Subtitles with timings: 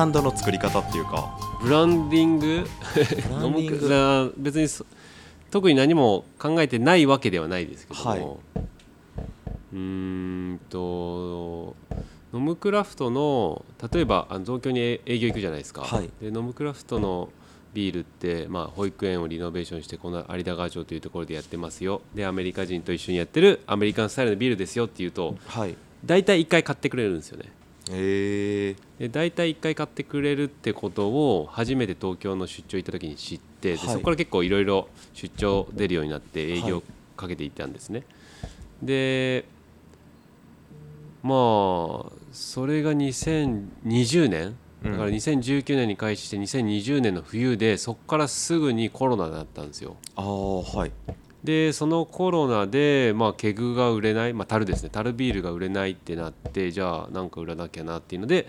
[0.00, 1.38] ランドの作り方っていうか。
[1.62, 2.66] ブランディング？
[4.38, 4.86] 別にそ
[5.50, 8.20] 特に何も考えてないわけではないですけども、はい。
[9.74, 9.78] うー
[10.54, 11.76] んと
[12.32, 16.08] ノムクラフトの例えばあの東京に営営業行くじゃないですか、はい。
[16.22, 17.28] でノムクラフトの
[17.74, 22.00] ビールって、まあ、保育園をリノベーションしてこの有田川町というところでやってますよ。
[22.14, 25.76] でアメリカ人と一緒にやってるアメリカンスタイルのビールですよっていうとはい。
[26.06, 27.52] 大体1回買ってくれるんですよね
[27.90, 33.88] へえで大体1回買ってくれるってことを初めて東京の出張行った時に知って、ではい。
[33.88, 36.82] そこから結構いろいろ出張出るようになって営業
[37.16, 38.04] かけていったんですね、
[38.82, 39.44] で
[41.22, 44.56] まあそれが2020年？
[44.82, 49.96] だから2019年に開始して2020年の冬でそこからすぐにコロナになったんですよ。
[50.16, 50.92] ああはい
[51.44, 54.90] でそのコロナで、まあ、ケグが売れない、まあ、樽ですね。
[54.90, 58.46] 樽ビールが売れないってなってじゃあなんか売らなきゃなっていうので、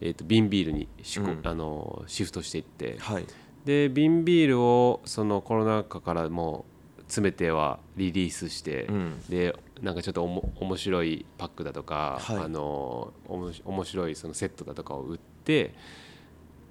[0.00, 1.40] えー、と瓶ビールにシ,、うん。
[1.44, 2.96] あのシフトしていって。
[2.98, 3.24] はい。
[3.64, 6.64] で瓶ビールをそのコロナ禍からも
[6.98, 9.22] う詰めてはリリースして、うん。
[9.30, 12.36] でなんかちょっとおも面白いパックだとか、はい。
[12.38, 15.74] あのおもし面白いそのセットだとかを売って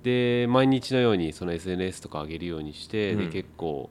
[0.04, 3.20] で毎日のようにその SNS とか上げるようにして、うん。
[3.26, 3.90] で結構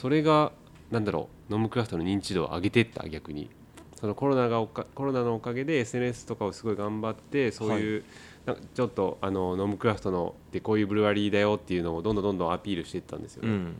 [0.00, 0.52] それが
[0.92, 3.50] なんだろうノムクラフトの認知度を上げていった逆に。
[3.96, 8.04] そのコロナがコロナのおかげで SNS とかをすごい頑張ってそういう、
[8.46, 13.48] なんかちょっとあのノムクラフトのでこういうブルワリーだよっていうのをどんどんどんどんアピールしていったんですよね。
[13.48, 13.74] うん。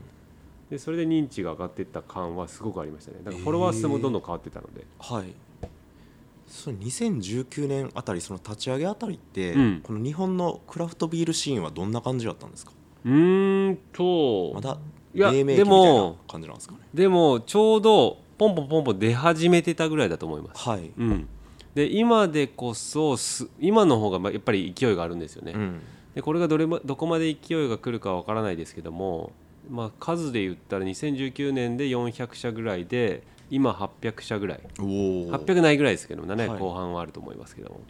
[0.70, 3.18] でそれで認知が上がっていった感はすごくありましたね。
[3.22, 5.32] だからフォロワー数もどんどん変わってたので、はい。
[6.48, 9.80] そう2019年あたりその立ち上げあたりって、うん。
[9.84, 12.72] この日本のクラフトビールシーンはどんな感じだったんですか？
[13.04, 14.52] うーんと。
[14.54, 14.78] まだ
[15.18, 16.80] いや黎明期でみたいなも感じなんですかね。
[16.94, 21.28] でもちょうどポンポンポンポン出始めてたぐらいだと思います、はい、うん、
[21.74, 25.80] で今でこそす今の方がまあやっぱり勢いがあるんですよね、うん。
[26.14, 29.32] でこれがどれもどこまで勢いが来るかわからないですけども、
[29.68, 34.60] まあ、数で言ったら2019年で400社ぐらいで今800社ぐらい。
[34.78, 34.86] おお
[35.32, 36.58] 800ないぐらいですけども700はい。
[36.60, 37.80] 後半はあると思いますけども、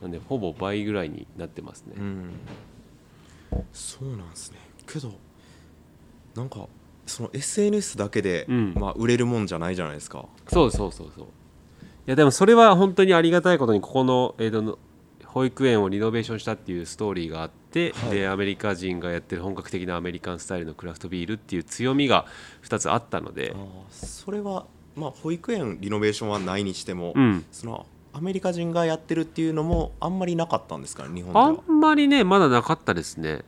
[0.00, 2.30] なんでほぼ倍ぐらいになってますね、うん。
[3.72, 4.58] そうなんですね。
[4.86, 5.12] けど
[6.34, 6.66] なんか
[7.06, 8.74] その SNS だけで、うん。
[8.74, 10.26] まあ、売れるもんじゃないじゃないですか。
[10.48, 11.24] そうそうそうそう。
[11.24, 11.28] い
[12.06, 14.78] やでもそれは本当にありがたいことにここの、えーとの
[15.32, 18.10] 保育園をリノベーションしたっていうストーリーがあって、はい。
[18.10, 22.26] でアメリカ人がやってる本格的なアメリカンスタイルのクラフトビールっていう強みが
[22.64, 23.54] 2つあったので。
[23.90, 31.44] それは、まあ、保育園リノベーションはないにしても、うん、そのアメリカ人がやってるっていうのもあんまりなかったんですかね日本では。
[31.46, 33.42] あんまりねまだなかったですね。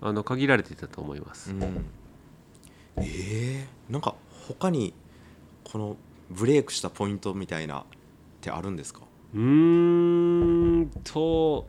[0.00, 1.84] あの限られてたと思います、うん、
[2.96, 4.14] えー、なんか
[4.48, 4.94] 他に
[5.64, 5.96] この
[6.30, 7.84] ブレイクしたポイントみたいなっ
[8.40, 9.00] てあるんですか？
[9.34, 9.40] うー
[10.82, 11.66] んと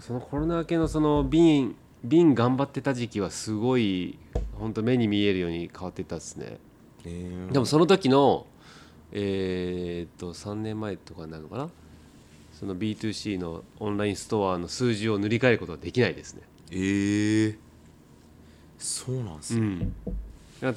[0.00, 4.18] そのコロナ明けのその瓶瓶頑張ってた時期はすごい
[4.58, 6.58] 本当目に見えるように変わってったですね。
[7.04, 7.52] えー。
[7.52, 8.46] でもその時の
[9.12, 11.70] えーっと3年前とかになるのかな？
[12.52, 16.42] その B2C のオンラインストアの数字を塗り替えることはできないですね。
[16.70, 17.56] えー、
[18.78, 19.94] そうなんですね、うん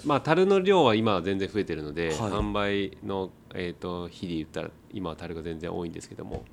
[0.05, 2.15] まあ樽の量は今は全然増えてるので、はい。
[2.17, 6.43] 販売の、えー、と比で言ったら今は樽が全然多いんですけども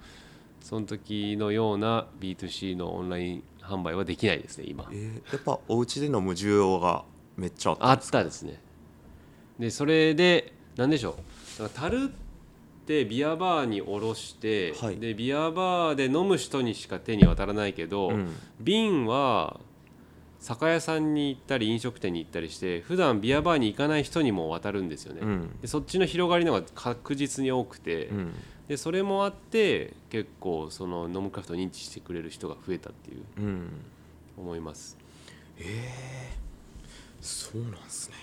[0.60, 4.88] その時のような B2C のオンライン販売はできないですね今。
[4.92, 7.04] えーやっぱお家で飲む需要が
[7.36, 8.60] めっちゃあったあったですね。
[9.58, 11.16] でそれで何でしょ
[11.60, 11.68] う。
[11.70, 12.08] 樽っ
[12.86, 14.96] てビアバーにおろして、はい。
[14.98, 18.34] でビアバーで飲む人にしか手に渡らないけど、うん。
[18.60, 19.60] 瓶は
[20.40, 25.60] 酒屋さんに行ったり飲食店に行ったりして普段ビアバーに行かない人にも渡るんですよね、うん。
[25.60, 28.34] でそっちの広がりの方が確実に多くて、うん。
[28.68, 33.68] でそれもあって結構そのノムクラフトを認知してくれる人が増えたっていううん。
[34.38, 34.98] 思います。
[37.20, 38.16] そうなんですね。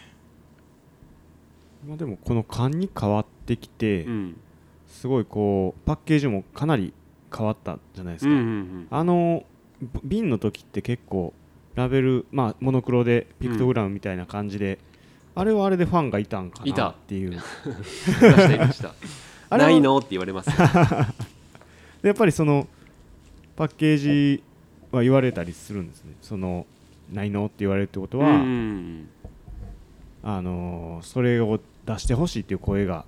[1.87, 4.39] まあでもこの缶に変わってきて、うん。
[4.87, 6.93] すごいこうパッケージもかなり
[7.35, 9.43] 変わったじゃないですか、うんうんうんあの
[10.01, 11.33] 瓶の時って結構
[11.75, 14.79] ラベル、まあ、モノクロでピクトグラムみたいな感じで、
[15.35, 17.33] あれはあれでファンがいたんかいたなっていう。
[17.33, 18.93] い ましたいました。
[19.49, 20.49] あれはないのって言われます。
[22.01, 22.67] でやっぱりその
[23.55, 24.43] パッケージ
[24.91, 26.15] は言われたりするんですね。
[26.21, 26.67] その
[27.11, 29.09] ないのって言われるってことは、うん。
[30.21, 33.05] あのーそれを出してほしいっていう声が、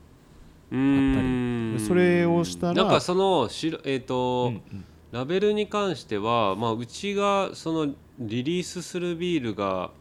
[0.71, 1.75] うん。
[1.79, 4.85] それをしたらなんかそのしろえっ、と、うんうん。
[5.11, 9.91] ラベルに関しては、まあ、うちがそのリリースするビールが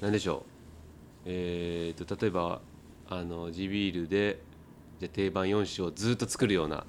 [0.00, 0.42] 何でしょう、
[1.24, 2.60] えー、と例えば
[3.08, 4.40] あの地ビールで
[5.00, 6.84] じゃあ定番4種をずっと作るような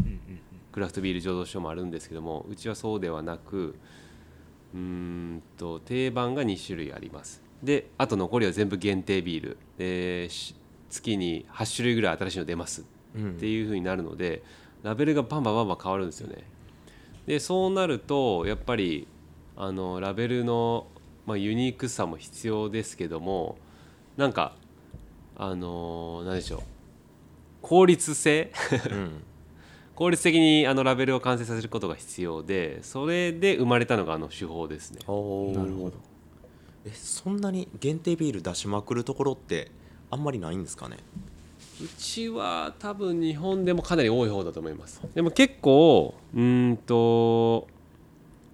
[0.72, 3.76] ククラフトビール醸造所もあるんですけどもうちはそうではなく
[4.74, 7.42] うーんと定番が2種類あります。
[7.64, 9.58] であと残りは全部限定ビール。
[9.78, 10.56] でし
[10.90, 12.86] 月に8種類ぐらい新しいの出ます。
[13.16, 13.32] うん。
[13.32, 14.44] っていう風になるので
[14.84, 16.44] ラベルがバンバンバンバン変わるんですよね。
[17.26, 19.08] でそうなるとやっぱり
[19.58, 20.88] あのラベルの、
[21.26, 23.58] まあ、ユニークさも必要ですけども
[24.16, 24.56] なんか
[25.36, 26.62] あの何でしょう。
[27.62, 28.52] 効率性？
[28.92, 29.24] うん。
[29.96, 35.00] 効率的にあのラベルを完成させることが必要でそれで生まれたのがあの手法ですね。
[35.00, 35.94] なるほど。
[36.86, 39.72] えそんなに限定ビール出しまくるところって
[40.12, 40.98] あんまりないんですかね？
[41.82, 45.02] うちは多分日本でもかなり多い方だと思います。
[45.16, 47.68] でも結構うーんと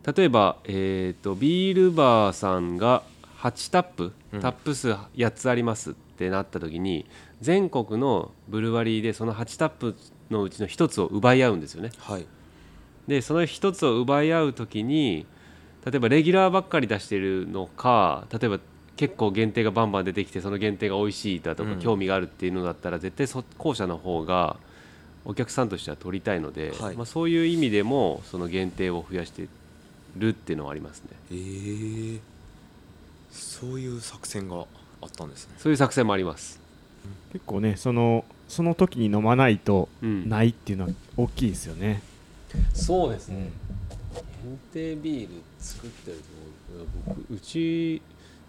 [0.05, 3.03] 例えば、えー、とビールバーさんが
[3.39, 4.41] 8タップうん。
[4.41, 7.05] タップ数8つありますってなった時に
[7.41, 9.95] 全国のブルワリーでその8タップ
[10.29, 11.91] のうちの1つを奪い合うんですよね。
[11.99, 12.25] はい。
[13.07, 15.25] でその1つを奪い合う時に
[15.85, 18.59] 例えばレギュラーばっかり出してるのか例えば
[18.95, 21.79] 結構限定がバンバン出てきてその限定が美味しいだとかうん。
[21.79, 24.57] 興味があるっていうのだったら絶対そ後者の方が
[25.25, 26.95] お客さんとしては取りたいので、はい。
[26.95, 29.47] まあ、そういう意味でもその限定を増やして
[30.17, 31.09] るっていうのはありますね。
[31.31, 31.35] え。
[31.35, 32.19] ー、
[33.31, 34.65] そういう作戦が
[35.01, 35.55] あったんですね。
[35.57, 36.59] そういう作戦もあります、
[37.31, 42.01] 結構ねそのその時に飲まないとうん、ないっていうのは大きいですよね、
[42.73, 43.49] そうですね。
[44.43, 45.29] 限定ビール
[45.59, 46.23] 作ってると
[47.11, 48.01] こ僕うち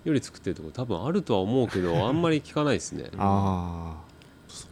[0.04, 2.20] より作ってるとこ多分あるとは思うけどあん。
[2.20, 3.96] まり聞かないですねあ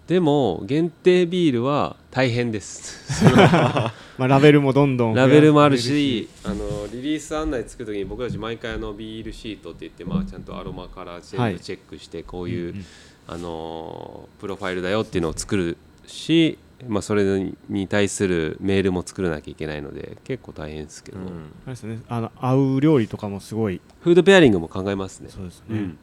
[0.06, 3.24] でも限定ビールは大変です。
[3.36, 12.84] あ、 まあ、ラベルもどんどんラベルもあるしあのリリース案内作る時に僕たち毎回あのビールシートって言って、まあ、ちゃんとアロマからチェックしてこういう、うんうん。
[13.28, 15.76] あのプロファイルだよっていうのを作る
[16.06, 16.58] し、
[16.88, 21.26] まあ、それに対するメールも作らなきゃいけないので結構大変ですけど、うん。
[21.26, 21.30] あ
[21.66, 22.00] れですね。
[22.08, 23.80] あの合う料理とかもすごい。
[24.00, 25.28] フードペアリングも考えますね。
[25.30, 25.98] そうですね、うん。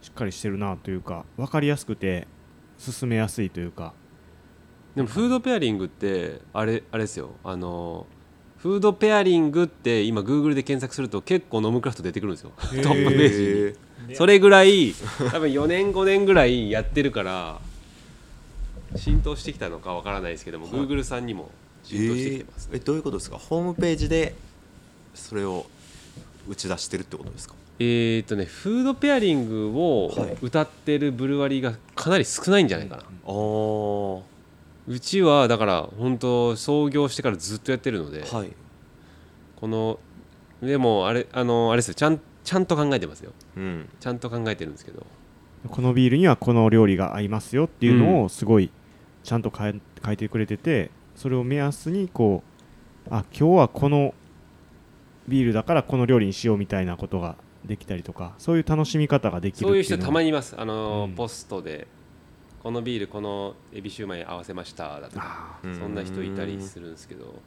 [0.00, 2.26] しっかりしてるなというか分かりやすくて
[2.82, 3.92] 進めやすいというか。
[4.96, 7.30] でもフードペアリングってあれあれですよ。
[7.44, 8.06] あの
[8.58, 12.52] フードペアリングって今 Google で検索すると結構ノムクラフト出てくるんですよ。
[12.60, 12.82] トへー。
[12.82, 14.14] ップページに。
[14.16, 14.92] それぐらい
[15.30, 17.60] 多分4年5年ぐらいやってるから
[18.96, 20.74] 浸透してきたのかわからないですけども、はい。
[20.86, 21.50] Google さんにも
[21.82, 23.38] 浸透してきてます、えーえどういうことですか？
[23.38, 24.34] ホームページで
[25.14, 25.66] それを
[26.48, 27.54] 打ち出してるってことですか？
[27.82, 30.36] えーっとねフードペアリングをはい。
[30.40, 34.22] 歌ってるブルワリーがかなり少ないんじゃないかな、は
[34.88, 38.24] うちはだから本当創業してからずっとやってるので、い。
[39.56, 39.98] この
[40.60, 41.94] でもあれあのあれですよ。
[41.94, 43.32] ちゃんちゃんと考えてますよ。
[43.56, 43.88] うん。
[44.00, 45.06] ちゃんと考えてるんですけど。
[45.68, 48.70] このビールにはこの料理が合いますよっていうのをすごい
[49.22, 52.42] ちゃんと書い書いてくれててそれを目安にこ
[53.06, 54.12] うあ今日はこの
[55.28, 60.54] ビールだからこの料理にしようみたいなことができたりとかそういう楽しみ方ができるそういう人たまにいます。
[60.58, 61.14] あの、うん。
[61.14, 61.86] ポストで
[62.62, 67.40] このビールこのエビシューマイ合わせましただとかそんな人いたりするんですけど。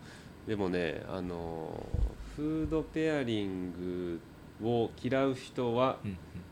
[0.47, 1.83] でもねあの
[2.35, 4.19] フードペアリン
[4.61, 5.97] グを嫌う人は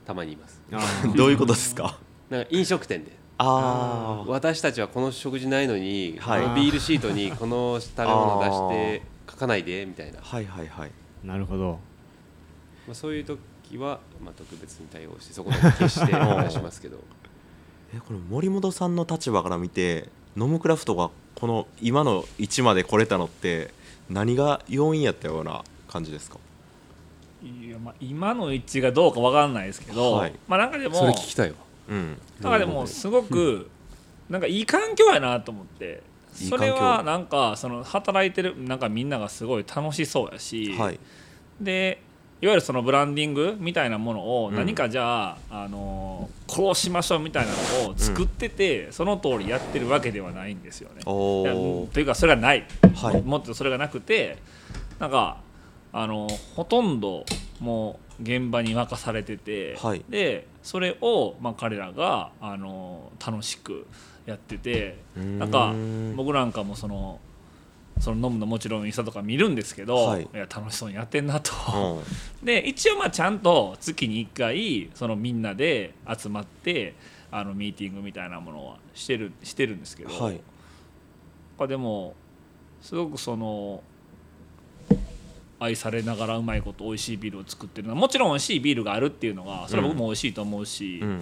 [0.05, 0.61] たまにいます。
[0.71, 1.13] うんあー。
[1.15, 1.99] どういうことですか？
[2.29, 3.11] なんか飲食店で。
[3.37, 6.41] あ私たちはこの食事ないのに、はい。
[6.43, 10.91] このビールシートにこの食べ物出して書かないでみたいな、あはいはいはい。
[11.23, 11.79] なるほど。
[12.87, 13.39] まあ、そういう時
[13.77, 16.97] は、まあ、特別に対応してそこだけ消して話しますけど。
[17.95, 23.71] えこの森本さんの立場から見てノムクラフトがこの今の位置まで来れたのって
[24.09, 26.37] 何が要因やったような感じですか？
[27.43, 30.33] いやまあ、今の位置がどうかわかんないですけど、はい。
[30.47, 31.57] まあなんかでもそれ聞きたいわ。
[31.89, 32.17] うん。
[32.39, 33.69] なんかでもすごく
[34.29, 36.01] なんかいい環境やなと思って
[36.39, 36.85] いいそれ環境。
[36.85, 40.99] はなんかその働いてるなんかみんながすごい楽しそうやし、はい。
[41.59, 42.01] で
[42.43, 44.55] いわゆるそのブランディングみたいなものをうん。
[44.55, 47.53] 何かじゃあ、あのこうしましょうみたいな
[47.85, 51.03] のを作ってて、その通りやってるわけではないんですよね。
[51.05, 53.21] というかそれがない、はい。
[53.21, 54.39] もっとそれがなくて
[54.99, 55.37] なんか
[55.93, 57.25] あのほとんど
[57.61, 60.03] もう現場に任されてて、はい。
[60.09, 63.87] でそれを、まあ、彼らがあの楽しく
[64.25, 65.73] やっててなんか
[66.17, 67.21] 僕なんかもその
[67.99, 70.23] その飲むのもちろんインスタとか見るんですけど、はい。
[70.23, 71.51] い、や楽しそうにやってんなと。
[72.41, 72.45] うん。
[72.45, 76.95] で一応まあちゃんと月に1回そのみんなで集まって
[77.31, 80.41] あのミーティングみたいなものはしてるしてるんですけど、はい。
[81.67, 82.15] でも
[82.81, 83.81] すごくその
[85.59, 91.21] 愛されながらうまいこと美味しいビールを作ってるのはもちろん美味しいビールがあるっていうのがそれは僕も美味しいと思うし、うん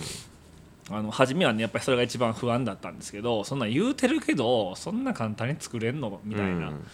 [0.93, 6.85] あの初めはねやっぱりそれが一番不安だったんですけどそんなん言うてるけどそんな簡単に作れんのみたいな、うん。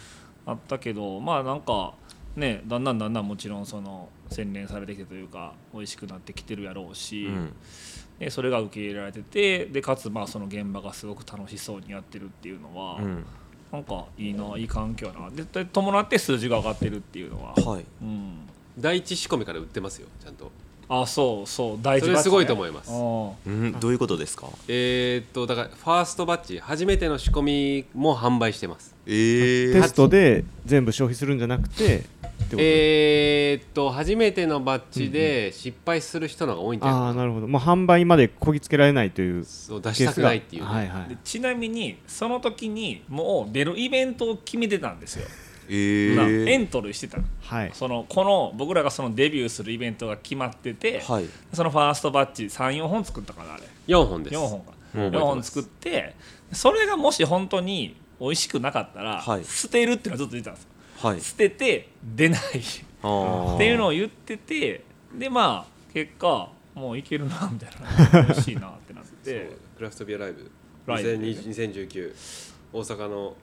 [0.46, 1.94] あったけどまあなんか
[2.36, 7.54] ねだんだんだんだんもちろんその洗練されてきてというか美味しくなってきてるやろうし、うん。
[8.20, 13.26] でそれが受け入れられててでかつまあその現場がすごく楽しそうにやってるっていうのは、うん。
[13.72, 15.30] なんかいいないい環境やな。
[15.30, 17.86] でで伴って数字が上がってるっていうのは、はい。
[18.02, 18.40] うん、
[18.80, 20.52] 第一仕込みから売ってますよちゃんと
[20.90, 22.92] あそうそう大事それすごいと思います。
[22.92, 23.76] うん。
[23.80, 24.48] どういうことですか？
[24.70, 28.96] えーっとだからファーストバッチ初めての仕込みも販売してます。
[29.06, 29.74] えー。
[29.82, 32.08] テストで全部消費するんじゃなくてってこ
[32.52, 32.58] と？
[32.60, 37.08] えーっと初めてのバッチで失敗する人の方が多いんじゃないかな。
[37.08, 37.48] ああなるほど。
[37.48, 45.28] もう販売までこぎつけられないというそう出したくないっていうね、はいはいでちなみにその時にもう出るイベントを決めてたんですよ、
[45.70, 46.64] えなエー。
[46.64, 47.24] ントリーしてたの。
[47.42, 47.72] はい。
[47.74, 51.26] そのこの僕らがそのデビューするイベントが決まってて、はい。
[51.54, 53.64] そのファーストバッジ34本作ったからあれ。
[53.88, 54.36] 4本です。
[54.36, 54.72] 4本か。
[54.94, 55.26] 4もう覚えてます。
[55.26, 56.16] 本作って
[56.52, 59.44] それがもし本当に美味しくなかったら、はい。
[59.44, 60.70] 捨てるっていうのはずっと言ってたんですよ。
[61.10, 61.22] はい。
[61.22, 62.40] 捨てて出ない。
[62.40, 64.84] っていうのを言ってて
[65.14, 67.70] でまあ結果もういけるなみたい
[68.14, 68.20] な。
[68.22, 69.52] 嬉しいなってなって。
[69.78, 70.52] クラフトビアライブ。
[70.88, 72.16] ライブ2020 2019
[72.74, 73.36] 大阪の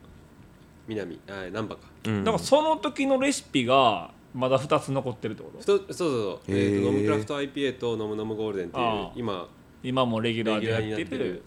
[0.86, 1.82] 南あ難波か。
[2.06, 2.24] うん。
[2.24, 5.62] だからその時のレシピがまだ2つ残ってるってこと？
[5.62, 9.48] そうそうそう、えーとノムクラフト IPA とノムノムゴールデンっていう今。
[9.82, 11.18] 今もレギュラーでやってる。
[11.18, 11.42] る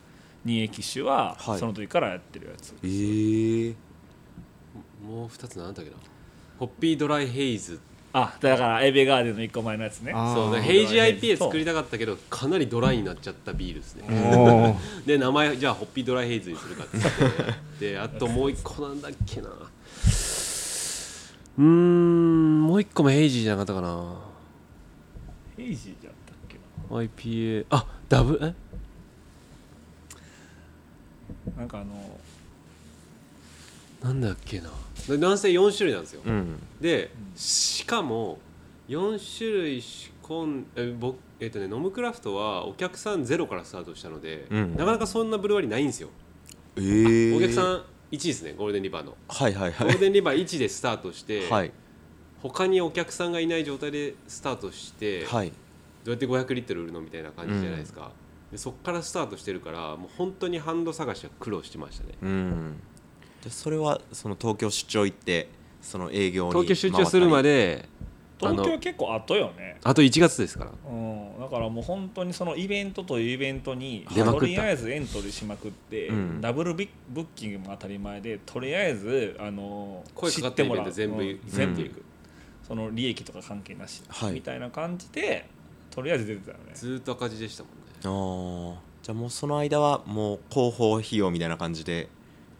[0.46, 1.60] 二液種ははい。
[1.60, 3.76] その時からやってるやつ、えー。
[5.04, 5.98] もう2つ何だっけな。
[6.60, 7.80] ホッピードライヘイズ
[8.14, 10.12] あだからエベガーデンの1個前のやつね。
[10.12, 10.18] そ
[10.50, 14.06] うだからーヘイジ IPA 作りたかったけどかなりドライになっちゃったビールですね。
[15.06, 17.12] で名前じゃあホッピードライヘイズにするかって言っ
[17.80, 17.92] て。
[17.92, 19.50] であと もう一個なんだっけな。
[19.50, 24.16] うーんもう一個もヘイジーじゃなかったかな。
[25.58, 26.58] ヘイジーじゃったっけ
[26.90, 28.54] IPA あダブえ？
[31.52, 32.20] ななんかあの
[34.04, 34.70] なんだっけな。
[35.08, 36.60] でなんせ4種類なんですよ、うん。
[36.80, 38.40] でしかも
[38.90, 44.76] 4種類仕込んえ僕えっ、とねノムクラフトはお客さんゼロからスタートしたので、うん。
[44.76, 46.10] なかなかそんなブルワリーないんですよ、
[46.76, 47.38] えー。
[47.38, 49.16] お客さん1ですねゴールデンリバーの。
[49.28, 51.72] はいはいはゴールいデンリバー1でスタートして、はい。
[52.42, 55.52] 他にお客さんがいない状態でスタートして、はい。
[56.08, 58.12] どうやって500リットル売るのみたいな感じじゃないですか、
[58.50, 62.14] でそっからスタートしてるからもう本当にハンド探しは苦労してましたね。
[62.22, 62.80] うん
[63.44, 65.50] でそれはその東京出張行って
[65.82, 67.88] その営業に東京出張するまで
[68.42, 69.80] あ東京の結構後よね。
[69.84, 70.72] あと1月ですから。
[70.90, 76.42] うん、だからもう本当にそのイベントというイベントにとりあえずエントリーしまくって、うん。
[76.42, 82.04] ダブルビブッキングも当たり前でとりあえずあの声かかったイベント全部全部行く、
[82.68, 84.34] その利益とか関係なし、はい。
[84.34, 85.50] みたいな感じで
[85.90, 86.72] とりあえず出てたよね。
[86.76, 87.78] ずーっと赤字でしたもんね。
[88.04, 88.88] あー。
[89.02, 92.10] じゃあもうその間はもう広報費用みたいな感じで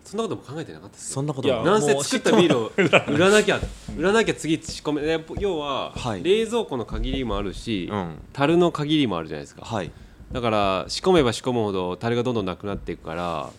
[0.08, 1.52] そんなことも考えてなかったですそんなことい。
[1.52, 2.72] やもなんせ作ったビールを
[3.14, 3.60] 売らなきゃ
[3.98, 6.24] 売らなきゃ次仕込めで要ははい。
[6.24, 8.16] 冷蔵庫の限りもあるし、うん。
[8.32, 9.66] 樽の限りもあるじゃないですか。
[9.66, 9.92] はい。
[10.32, 13.50] だから仕込めば仕込むほど樽がどんどんなくなっていくから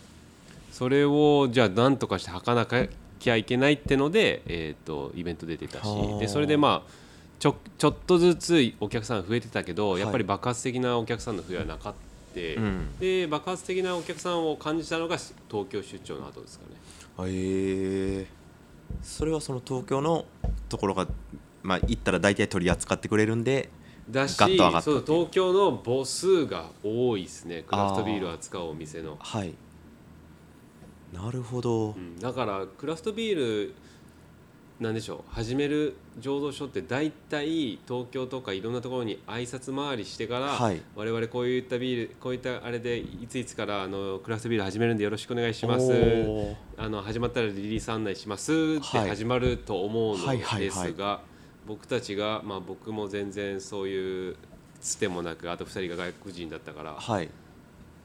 [0.73, 2.67] それをじゃあ何とかして履かな
[3.19, 5.85] きゃいけないってので、えー、とイベント出てたし。
[5.85, 6.19] はあ。
[6.19, 6.91] でそれでまあ
[7.39, 12.99] ちょちょっとずつお客さん増えてたけど、はいやっぱり爆発的なお客さんの増えはなかった、うん。
[12.99, 17.31] で爆発的なお客さんを感じたのが東京出張の後ですかね。
[17.31, 18.27] へえ
[19.03, 20.25] それはその東京の
[20.69, 21.07] ところが
[21.63, 23.69] まあ行ったら大体取り扱ってくれるんで
[24.11, 27.65] だしガッと上がったそう東京の母数が多いですね。
[27.67, 29.55] クラフトビールを扱うお店の、はい。
[31.13, 31.91] なるほど。
[31.91, 32.19] うん。
[32.19, 33.75] だからクラフトビール
[34.81, 35.35] なんでしょう。
[35.35, 40.81] 始める醸造所って大体東京とかいろんなところに挨拶回りしてから、はい。
[40.95, 45.93] 我々こういったビールこういったあれでいついつからあのクラフトビール始めるんでよろしくお願いします。
[46.77, 48.55] あの始まったらリリース案内しますっ
[48.91, 49.09] てはい。
[49.09, 51.21] 始まると思うのですはいが
[51.67, 54.37] 僕たちが、まあ、僕も全然そういう
[54.81, 57.29] つてもなくあと2人が外国人だったからはい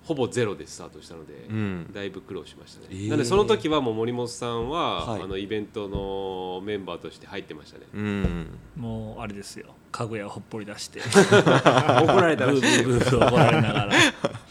[0.04, 1.90] ほぼゼロでスタートしたので、うん。
[1.94, 3.10] だいぶ苦労しましたね、えー。
[3.10, 5.22] なのでその時はもう森本さんは、はい。
[5.22, 7.86] あのイベントのメンバーとして入ってましたね。
[7.94, 8.48] うん。
[8.76, 9.68] もうあれですよ。
[9.92, 11.00] 家具屋をほっぽり出して。
[11.08, 12.62] 怒られたらしい。
[12.62, 13.92] ブーブーブー怒られながら。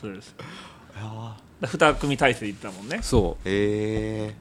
[0.00, 0.34] そうです。
[0.38, 3.00] いや2組体制で行ったもんね。
[3.02, 4.34] そーへえ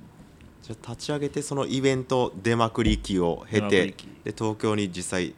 [0.63, 3.87] じゃあ立ち上げてそのイベント出まくり期を経て
[4.23, 5.33] で東京に実際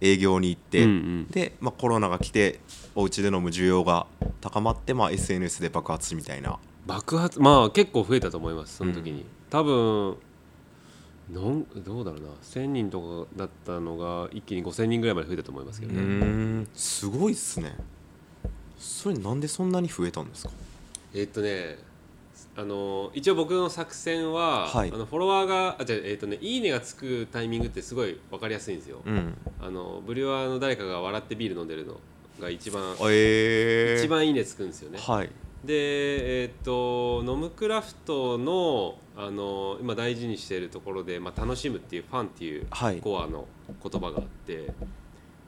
[0.00, 1.26] 営業に行っう、て、うんうん。
[1.28, 2.60] で、まあ、コロナが来て
[2.94, 4.06] お家で飲む需要が
[4.40, 6.58] 高まって、まあ、SNS で爆発みたいな。
[6.86, 10.16] 爆発まあ結構増えたと思いますその時に、多分
[11.32, 12.26] なんどうだろうな。
[12.42, 17.74] 1000人とかだったのが一気に5000人ぐらいまで増えたと思いますけうどね、すごいっすね。
[18.78, 20.50] それなんでそんなに増えたんですか？
[21.14, 21.78] えーっとね
[22.56, 24.92] あの一応僕の作戦は、はい。
[24.92, 29.34] あのフォロワーがあじゃあえーっとねいいねがつくタイミングってすごい分かりやすいんですよ、うん。
[29.60, 31.98] あのブリュワーの誰かが笑ってビール飲んでるの
[32.40, 34.98] が一番えー、一番いいねつくんですよね。
[35.00, 35.30] はい。
[35.64, 43.00] でえーっとノムクラフトのあの今大事にしているところで、まあ、楽しむっていうファンっていうはい。
[43.00, 43.46] コアの
[43.82, 44.72] 言葉があって、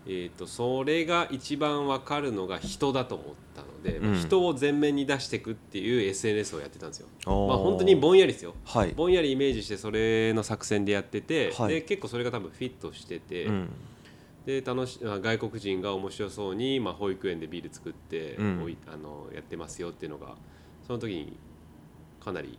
[0.07, 3.27] えー、とそれが一番分かるのが人だと思っ
[3.57, 4.21] たので、まあうん。
[4.21, 7.09] 人を前面に出していくっていう SNS をやってたんですよ。
[7.27, 8.55] まあ本当にぼんやりですよ。
[8.65, 8.93] はい。
[8.93, 11.75] ぼんやりイメージしてそれの作戦でやってて、はい。
[11.75, 13.69] で結構それが多分フィットしてて、うん
[14.47, 18.77] で楽しあ外国人が面白そうに、まあ、保育園でビール作って、うん。
[18.87, 20.37] あのやってますよっていうのが
[20.87, 21.37] その時に
[22.25, 22.59] かなり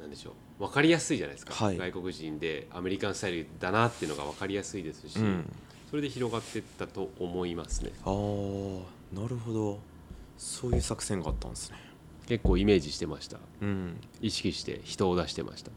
[0.00, 1.76] なんでしょう分かりやすいじゃないですか、はい。
[1.76, 5.52] 外国人でアメリカンスタイルだなっていうのが分かりやすいですし、うん。
[5.90, 7.92] それで広がっていったと思いますね。
[8.04, 9.78] あーなるほど。
[10.38, 11.76] そういう作戦があったんですね。
[12.26, 13.38] 結構イメージしてました。
[13.60, 14.00] うん。
[14.20, 15.70] 意識して人を出してました。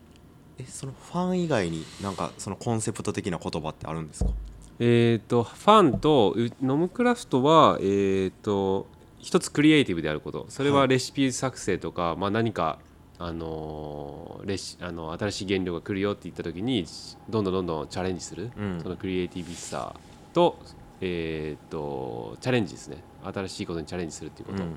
[0.58, 4.32] えそのファン以外になんかそのコンセプト的な言葉ってあるんですか？
[4.80, 8.88] えっ、とファンとうノムクラフトはえっ、と
[9.20, 10.46] 一つクリエイティブであること。
[10.50, 10.88] それははい。
[10.88, 12.80] レシピ作成とか、まあ、何か
[13.18, 16.86] あのーレシあの新しい原料が来るよって言った時に
[17.30, 18.80] どんどんどんどんチャレンジする、うん。
[18.82, 19.94] そのクリエイティビさ
[20.34, 20.58] と,、
[21.02, 23.04] えー、とチャレンジですね。
[23.22, 24.74] 新しいことにチャレンジするっていうこと、うん。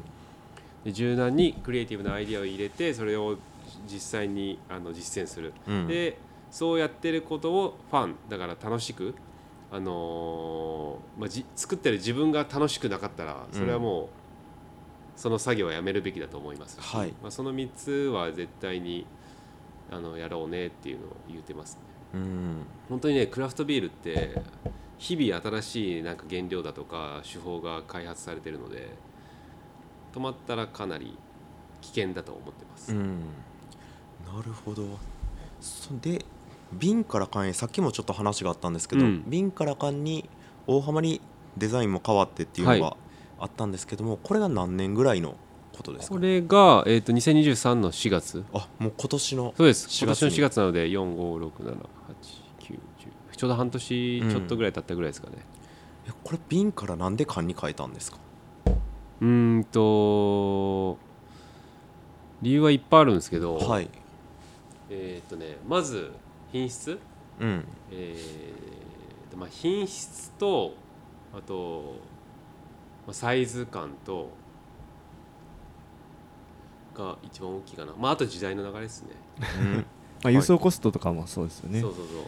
[0.84, 3.36] で柔軟にクリエイティブなアイデアを入れてそれを
[3.86, 5.86] 実際にあの実践する、うん。
[5.86, 6.18] で
[6.50, 9.14] そうやってることをファンだから楽しく、
[9.72, 14.08] あのーまあ、じ作ってる自分が楽しくなかったらそれはもう、
[15.16, 17.14] その作業はやめるべきだと思いますし、はい。
[17.22, 19.06] まあ、その3つは絶対に
[19.90, 21.80] あのやろうねっていうのを言ってますね。
[22.14, 22.66] うん。
[22.90, 24.42] 本当にねクラフトビールって
[24.98, 28.90] 日々新しいなんか原料だとか手法が開発されてるので
[30.12, 31.16] 止まったらかなり
[31.80, 33.20] 危険だと思ってます、うん。
[34.26, 34.98] なるほど。
[35.60, 36.24] そで
[36.78, 39.24] 瓶から缶へさっきもちょっと話があったんですけど、うん。
[39.26, 40.28] 瓶から缶に
[40.66, 41.20] 大幅に
[41.56, 42.96] デザインも変わってっていうのはが
[43.40, 45.36] あったんですけども、これが何年ぐらいの
[45.72, 46.14] ことですか？
[46.14, 48.44] これが、えー、と2023の4月。
[48.54, 49.88] あもう今年のそうです。
[49.88, 52.78] 4今年の月に4月なので45678910
[53.36, 55.36] ちょうど半年ちょっとぐらい経ったぐらいですかね、
[56.06, 58.18] えこれ瓶からなんで缶に変えたんですか？
[59.20, 60.98] うーんと
[62.42, 63.88] 理由はいっぱいあるんですけど、はい。
[64.90, 66.12] えっ、とねまず
[66.52, 66.98] 品質？
[67.40, 67.64] うん。
[67.90, 70.74] えーとまあ、品質と
[71.34, 71.96] あと、
[73.06, 74.28] まあ、サイズ感と
[76.94, 79.08] が一番大きいかな、まあ、あと時代の流れですね。
[79.60, 79.86] うん。
[80.22, 82.24] まあ、輸送コストとかもそうですよね、そうそうそう。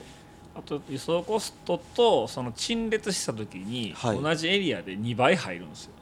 [0.57, 4.21] あと輸送コストとその陳列した時にはい。
[4.21, 5.93] 同じエリアで2倍入るんですよ、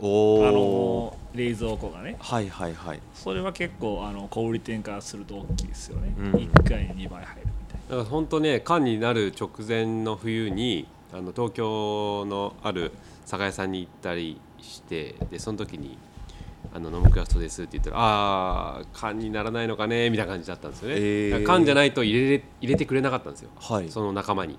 [0.00, 2.16] おあおの冷蔵庫がね。
[2.20, 3.00] はいはいはい。
[3.12, 6.32] それは結構あの小売店からすると大きいですよね、うん。
[6.32, 7.51] 1回に2倍入る
[7.88, 12.92] だから本当ね缶になる直前の冬にあの東京のある
[13.26, 15.98] 酒屋さんに行ったりしてでその時に
[16.72, 21.44] 「あの飲むクラフトです」って言ったら「ああ缶にならないのかね」みたいな感じだったんですよね、へー。
[21.44, 23.50] 缶じゃないと入れれ入れてくれなかったんですよ。
[23.60, 23.90] はい。
[23.90, 24.58] その仲間に。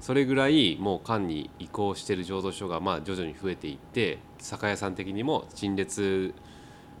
[0.00, 6.32] それぐらいもう缶に移行してる醸造所がまあ徐々に増えていって酒屋さん的にも陳列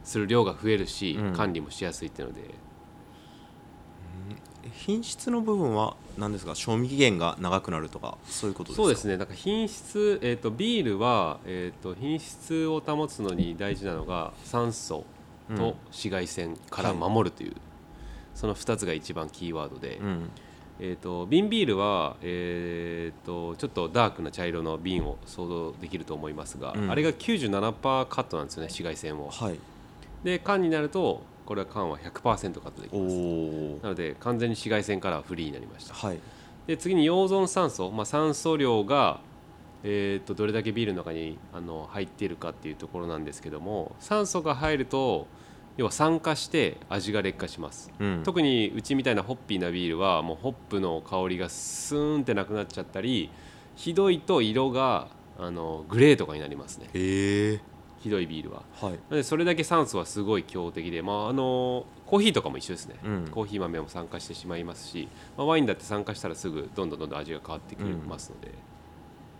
[0.02, 1.32] する量が増えるし、うん。
[1.32, 2.40] 管理もしやすいっていうので。
[2.42, 2.67] え
[4.78, 6.54] 品質の部分は何ですか？
[6.54, 8.82] 賞味期限が長くなるとかそういうことですか？
[8.84, 9.18] そうですね。
[9.18, 15.04] だから品質、えー、とビールは、えー、と品質を保つのに大事なのが酸素
[15.50, 15.56] うん。
[15.56, 17.54] と紫外線から守るという、
[18.34, 20.30] その2つが一番キーワードで、うん。
[20.78, 26.90] えー、と瓶ビールは、えー、とちょっとダークな茶色の瓶を想像できると思いますが、うん。
[26.90, 29.30] あれが97%カットなんですよね紫外線を。
[29.30, 29.58] はい。
[30.22, 33.16] で缶になるとこれは缶は100%カットできおます。
[33.16, 35.94] おなので完全に紫外線からはフリーになりました。
[35.94, 36.18] はい。
[36.66, 39.20] で次に溶存酸素、まあ、酸素量が、
[39.82, 45.26] えー、とどれだけビールの中にあの入っているかっていうところなんですけども酸素が入ると
[45.78, 48.22] 要は酸化して味が劣化します、うん。
[48.24, 53.30] 特にうちみたいなホッピーなビールはもうホップの香りがスーンってなくなっちゃったり
[53.74, 55.08] ひどいと色が
[55.38, 56.90] あのグレーとかになりますね
[58.00, 58.62] ひどいビールは。
[58.80, 58.98] はい。
[59.10, 63.28] でそれだけ酸素はすごい強敵で、まあ、あのコーヒーとかも一緒ですね、うん。
[63.28, 68.52] コーヒー豆も酸化してしまいますし、まあ、ワインだって酸化したらすぐどんどんどんどん味が変わってきますので,、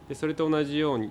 [0.09, 1.11] でそれと同じよう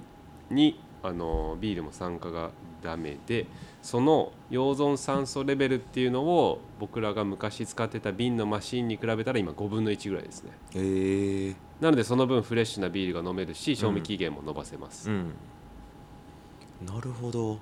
[0.49, 3.47] にあのビールも酸化がダメで
[3.81, 10.51] その溶存酸素レベルっていうのを僕らが昔使ってた瓶のマシンに比べたら今5分の1ぐらいですね。
[10.75, 15.31] へえなのでその分フレッシュなビールが飲めるし賞味期限も伸ばせます、うん
[16.85, 17.59] なるほど。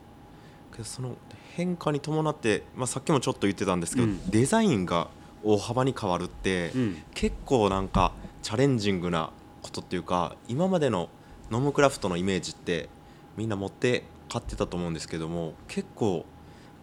[0.84, 1.16] その
[1.54, 4.30] 変化に伴って、まあ、さっきもちょっと言ってたんですけど、うん。
[4.30, 5.08] デザインが
[5.44, 7.04] 大幅に変わるって、うん。
[7.14, 9.32] 結構なんかチャレンジングな
[9.66, 11.10] ことっていうか今までの
[11.50, 12.90] ノムクラフトのイメージって
[13.38, 16.26] みんな持って買ってたと思うんですけども結構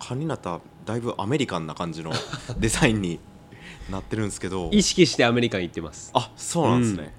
[0.01, 2.13] 缶になったらだいぶアメリカンな感じの
[2.59, 3.21] デザインに
[3.91, 4.69] なってるんですけど。
[4.73, 6.11] 意識してアメリカン行ってます。
[6.15, 7.15] あそうなんですね、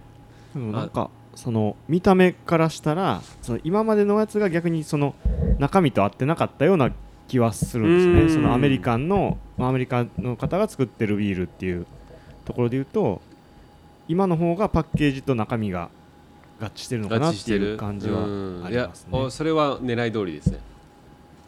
[0.54, 5.16] でもなんかその見た目からしたらその今までのやつが逆にその
[5.60, 6.92] 中身と合ってなかったような
[7.28, 8.28] 気はするんですうん。
[8.28, 11.86] ねそのアメリカンのまあアメリカの方が作ってるビールっていう
[12.46, 13.22] ところで言うと
[14.08, 15.90] 今の方がパッケージと中身が
[16.62, 17.74] 合致してるのかなってい合致してる？
[17.74, 18.62] う感じはうん。
[18.66, 19.10] ありますね。
[19.12, 20.60] いやおそれは狙い通りですね。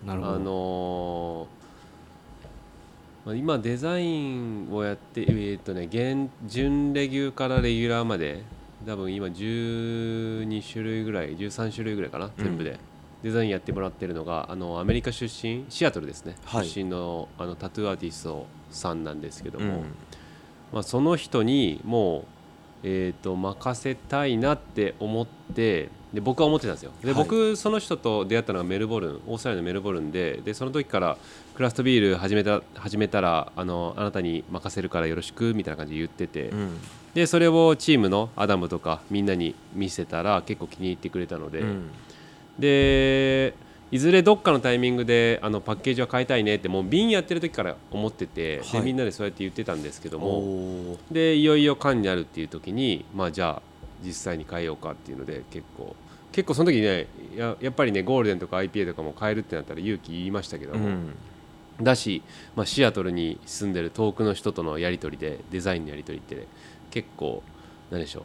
[0.06, 1.65] なるほど、あのー
[3.26, 8.43] まあ今デザインをやってえーっとね現準レギュからレギュラーまで
[8.86, 12.80] 多分今12種類ぐらい13種類ぐらいかな全部で、
[13.24, 16.67] デザインやってもらってるのがあのアメリカ出身シアトルですね、はい。
[16.67, 19.82] 出身のあのタトゥーアーティストさんなんですけども、うん。
[20.71, 22.24] まあ、その人にもう、
[22.84, 26.91] えー、と任せたいなって思ってで僕は思ってたんですよ。
[27.02, 27.24] で、はい。
[27.24, 31.17] 僕その人と出会ったのがメルボルンオーストラリアのメルボルンででその時から
[31.56, 36.78] クラフトビール始めた始めたらあのあなたに任せるからよろしくみたいな感じで言ってて、うん
[37.15, 41.89] でそれをチームのアダムとかみんなに見せたら結構気に入ってくれたので、うん。
[42.60, 43.54] で
[43.91, 48.71] いずれどっかのタイミングであのパッケージは変えたいねってもう瓶やってる時から思ってて、はい。
[48.73, 50.97] でみんなでそうやって言ってたんですけども。
[51.10, 55.95] でいよいよ缶になるっていう時にまあじゃあ実際に変えようかっていうので結構
[56.34, 61.15] 結構その時ねややっぱりねゴールデンとか IPA とかも変えるってなったら勇気言いましたけども、うん
[61.82, 62.22] だし、
[62.56, 66.48] まあ、シアトルに住んでる遠くの人とのやり取りでデザインのやり取りって、
[66.92, 67.44] 結構
[67.92, 68.24] なんでしょ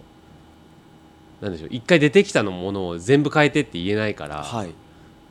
[1.41, 1.45] う。
[1.45, 1.69] なんでしょう。
[1.73, 4.75] 一回出てきたのものを全部変えてって言えないから、はい。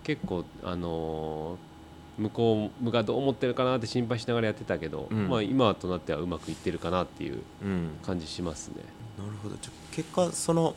[0.03, 1.69] 結構あのー
[2.19, 5.29] 向こうがどう思ってるかなって心配しながらやってたけど、うん。
[5.29, 7.91] まあ、今となってはうまくいってるかなっていううん。
[8.05, 8.83] 感じしますね。
[9.17, 10.75] なるほどじゃあ結果その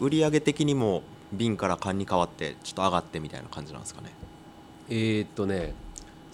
[0.00, 1.02] 売上的にも
[1.32, 4.10] 瓶から缶に変わってちょっと上がってみたいな感じなんですかね
[4.88, 5.74] えーっとね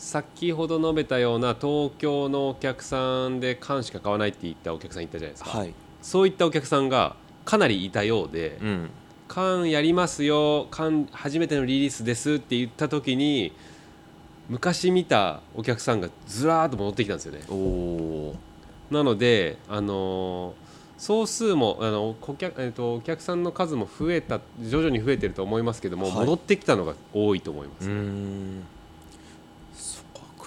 [0.03, 5.73] 先ほど述べたような東京のお客さんで缶しか買わないって言ったお客さんいたじゃないですか、はい。
[6.03, 8.91] そういったお客さんがかなりいたようで、うん。
[9.29, 13.53] 缶やりますよ缶初めてのリリースですって言った時に
[14.49, 18.39] 昔見たお客さんがずらーっと戻ってきたんですよね。
[18.91, 20.63] なのであのー
[20.99, 26.15] 総数もあの顧客、えっとお客さんの数も増えた徐々に増えてると思いますけども、はい。
[26.17, 28.63] 戻ってきたのが多いと思います、うーん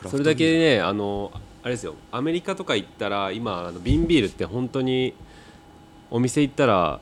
[0.10, 1.32] それだけねあの
[1.64, 1.96] あれですよ。
[2.12, 5.14] アメリカとか行ったら今あの瓶ビールって本当に
[6.12, 7.00] お店行ったら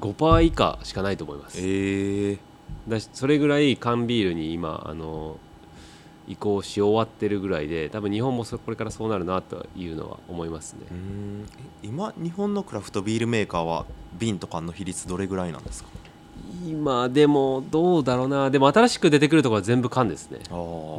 [0.00, 1.58] 5%以下しかないと思います。
[1.60, 2.38] ええ
[2.88, 5.38] だしそれぐらい缶ビールに今あの
[6.26, 10.80] 移行し終わってるぐらいで多分日本もそこれからそうなるなというのは思いますね。
[11.82, 13.86] 今日本のクラフトビールメーカーは
[14.18, 15.90] 瓶と缶の比率どれぐらいなんですか？
[16.66, 18.50] 今でもどうだろうな。
[18.50, 20.38] でも新しく出てくるところは全部缶ですね。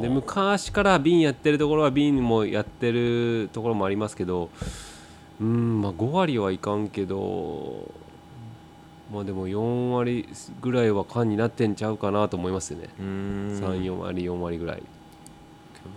[0.00, 4.50] で昔から瓶やってるところは瓶もやってるところもありますけど
[5.40, 7.92] うんまあ5割はいかんけど
[9.12, 10.28] まあでも4割
[10.60, 13.60] ぐらいは缶になってんちゃうかなと思いますよね、うーん。
[13.60, 14.82] 34割4割ぐらい。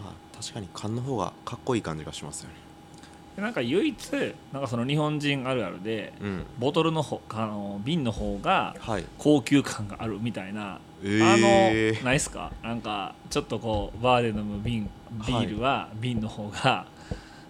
[0.04, 2.56] まあ確かに缶の方がかっこいい感じがしますよね
[3.38, 4.12] なんか唯一
[4.52, 6.46] なんかその日本人あるあるでうん。
[6.60, 9.06] ボトルの方あの瓶の方がはい。
[9.18, 12.52] 高級感があるみたいな、えあーのないっすか？
[12.64, 14.90] なんかちょっとこうバーで飲む瓶
[15.28, 16.86] ビールは瓶の方が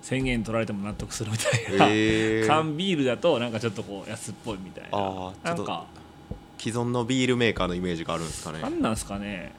[0.04, 2.48] 1000円取られても納得するみたいな、えー。
[2.48, 5.34] 缶ビールだとなんかちょっとこう安っぽいみたいな。
[5.44, 5.86] なんか
[6.58, 8.62] 既存のビールメーカーのイメージがあるんですかね。
[8.62, 9.52] なんなんすかね。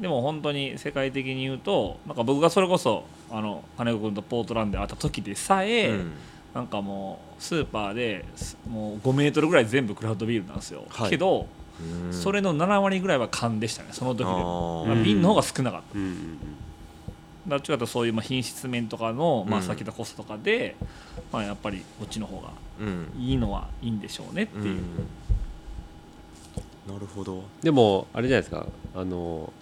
[0.00, 6.12] でも本当に世界的に言うとなんか僕がそれこそあの金子君とポートランドで会った時でさえ、うん。
[6.54, 11.10] なんかもうスーパーですもう5メートルぐらい全部クラフトビールなんですよ、はい。
[11.10, 11.46] けど
[11.80, 12.12] うん。
[12.12, 15.98] それの7割ぐらいは缶でしたねその時でも瓶の方が少なかった。
[15.98, 16.38] うん
[17.56, 19.66] っちかというとそういうまあ品質面とかの、まあ、うん。
[19.66, 20.76] さっき言ったコストとかで、
[21.32, 23.12] まあ、やっぱりこっちの方がうん。
[23.18, 24.82] いいのはいいんでしょうねっていう、うん。
[26.92, 27.44] なるほど。
[27.62, 28.66] でもあれじゃないですか。
[28.94, 29.52] あの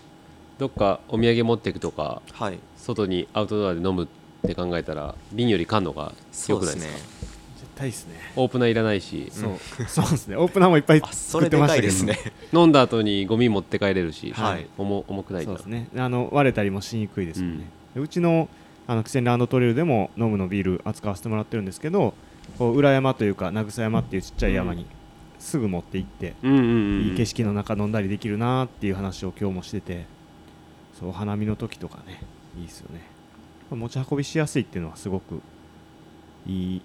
[0.59, 2.59] どっかお土産持っていくとかはい。
[2.77, 4.07] 外にアウトドアで飲むっ
[4.47, 7.27] て考えたら瓶より缶の方がそうで良くないですすかね。
[7.57, 8.15] 絶対ですね。
[8.37, 9.31] オープナーいらないし。
[9.33, 9.59] そう。
[9.87, 10.37] そうですね。
[10.37, 12.19] オープナーもいっぱい作ってましたけどいですね
[12.53, 14.67] 飲んだ後にゴミ持って帰れるし、はい。
[14.79, 15.89] 重重くないなそうですね。
[15.97, 18.49] あの割れたりもしにくいですよね、でうちの
[18.87, 22.15] あのキセンランドトレイルでも飲むのビール扱わせてもらってるんですけど
[22.57, 24.87] こう裏山というか名草山っていうちっちゃい山に
[25.41, 30.07] すぐ持って行って、うんうんうんいい景色の中飲んだりできるなっていう話を今日もしてて
[30.99, 32.23] そう花見の時とかね
[32.57, 33.03] いいですよね。
[33.71, 35.41] 持ち運びしやすいっていうのはすごく
[36.47, 36.83] いい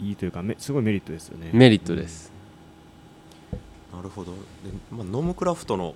[0.00, 1.50] いいというかめすごいメリットですよね。
[1.52, 2.32] メリットです、
[3.94, 4.32] なるほど。
[4.32, 4.38] で、
[4.90, 5.94] まあ、ノムクラフトの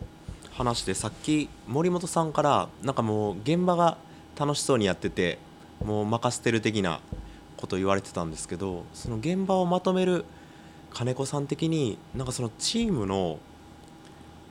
[0.52, 3.98] 話でさっき森本さんからなんかもう現場が
[4.38, 5.38] 楽しそうにやってて
[5.84, 7.00] もう任せてる的な
[7.56, 10.24] こと言われてたんですけどその現場をまとめる
[10.90, 13.38] 金子さん的になんかそのチームの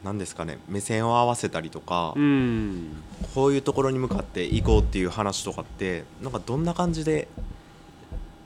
[0.07, 3.03] 何ですかね目線を合わせたりとか、うん。
[3.35, 7.27] こういうところに向かっていこうっていう話とかってなんかどんな感じで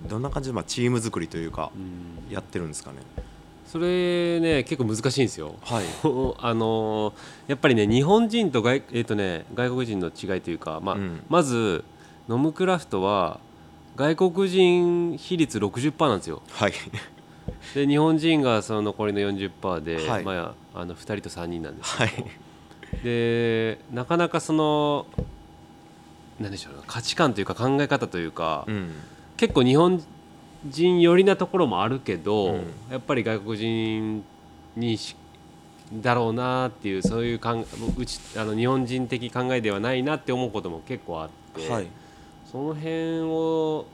[0.09, 1.77] どんな感じでまあチーム作りというかう
[2.31, 2.33] ん。
[2.33, 2.97] やってるんですかね？
[3.67, 5.55] それね結構難しいんですよ。
[5.61, 5.85] はい、
[6.39, 7.13] あのー
[7.47, 11.23] やっぱりね日本人と外,、えーとね、外国人の違いというか、まあうん。
[11.29, 11.83] まず
[12.27, 13.39] ノムクラフトは
[13.95, 16.41] 外国人比率60%なんですよ。
[16.49, 16.73] はい
[17.73, 20.23] で日本人がその残りの40%で、はい。
[20.23, 22.11] まあ、あの2人と3人なんですはい。
[23.03, 25.05] でなかなかその
[26.39, 28.91] 何でしょうね価値観というか考え方というか、うん。
[29.37, 30.03] 結構日本
[30.67, 32.73] 人寄りなところもあるけど、うん。
[32.91, 34.23] やっぱり外国人
[34.75, 35.15] にし
[35.93, 37.65] だろうなっていうそういうかん
[37.97, 41.87] うちあの日本人的考えではないなって思うことも結構あって、はい。
[42.51, 43.85] その辺を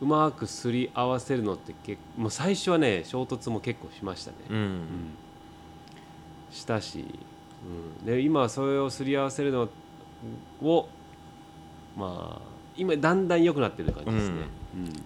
[0.00, 4.36] うまくすり合わせるのって結もう最初はね衝突も結構しましたね。
[4.50, 4.56] うん。
[4.56, 5.14] うん。
[6.50, 7.04] したし、
[8.00, 9.68] うん、で今はそれをすり合わせるの
[10.62, 10.88] を
[11.96, 14.36] まあ今だんだん良くなってる感じですね。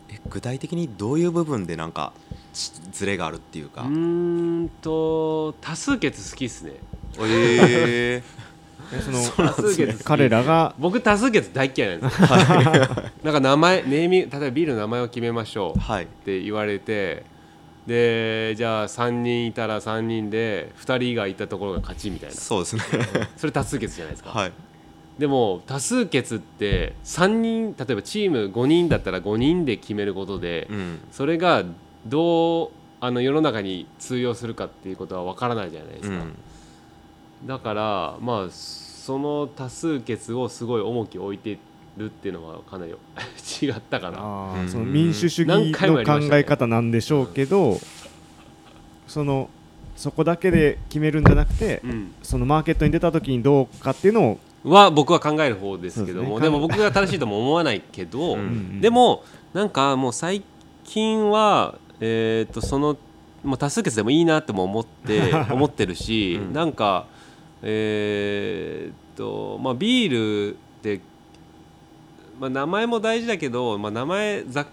[0.08, 2.12] え具体的にどういう部分でなんか
[2.52, 6.72] ちズレがあるっていうか、うん、うーんと多数決好きっすね。
[7.20, 8.49] ええ
[8.98, 12.28] その多数決彼らが僕多数決大嫌いなんですよ。
[13.22, 16.02] なんか名前ネーミング例えばビールの名前を決めましょう。
[16.02, 17.24] って言われて
[17.86, 22.34] でじゃあ3人いたら3人で2人がいたところが勝ちみたいな。
[22.34, 22.82] そうですね。
[23.36, 24.30] それ多数決じゃないですか。
[24.30, 24.52] はい。
[25.18, 30.98] でも多数決って3人例えばチーム5人だったら5人で決めることで、うん。
[31.12, 31.64] それが
[32.06, 36.34] どうあの世の中に通用するかっていうことは分からないじゃないですか、うん
[37.44, 41.58] だからまあその多数決をすごい重きを置いて
[41.96, 42.92] るっていうのはかなり
[43.62, 44.68] 違ったかな。
[44.68, 47.78] その民主主義何回もの考え方なんでしょうけど
[49.06, 49.48] その
[49.96, 52.12] そこだけで決めるんじゃなくてうん。
[52.22, 56.42] そのマーケットに出た時にどうかっていうのをは僕は考える方ですけどもですね。
[56.42, 58.80] でも僕が正しいとも思わないけど、うん。
[58.80, 59.24] でも
[59.54, 60.42] なんかもう最
[60.84, 62.96] 近はえー、とその
[63.42, 66.52] もう多数決でもいいなっても思って 思ってるし、うん。
[66.52, 67.06] なんか
[67.62, 71.00] えー、とまあビールって、
[72.38, 74.66] まあ、名前も大事だけど、まあ、名前ざ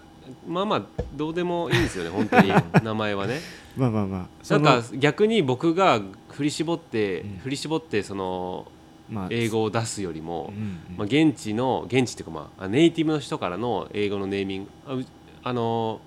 [0.46, 0.82] まあまあ
[1.14, 2.52] どうでもいいんですよね本当に。
[2.82, 3.40] 名前はね。
[3.76, 4.52] まあまあまあ。
[4.52, 7.38] なんか逆に僕が振り絞って、うん。
[7.38, 8.66] 振り絞ってその
[9.10, 10.96] まあ英語を出すよりも、うんうん。
[10.98, 15.04] まあ、現地の現地っていうか、まあ、ネイティブの人からの英語のネーミングあう
[15.44, 16.00] あの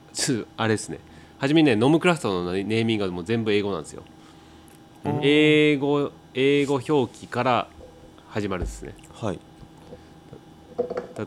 [0.57, 0.99] あれですね。
[1.39, 4.03] 初めにねノムクラフトのネーミングがもう全部英語なんですよ。
[4.05, 4.20] うん
[5.21, 7.67] 英語英語表記から
[8.29, 8.95] 始まるんですね。
[9.13, 9.39] はい。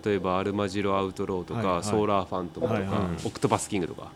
[0.04, 1.84] 例えばアルマジロアウトローとか、はいはい。
[1.84, 2.98] ソーラーファントムとか、はいはい。
[3.24, 4.10] オクトパスキングとか。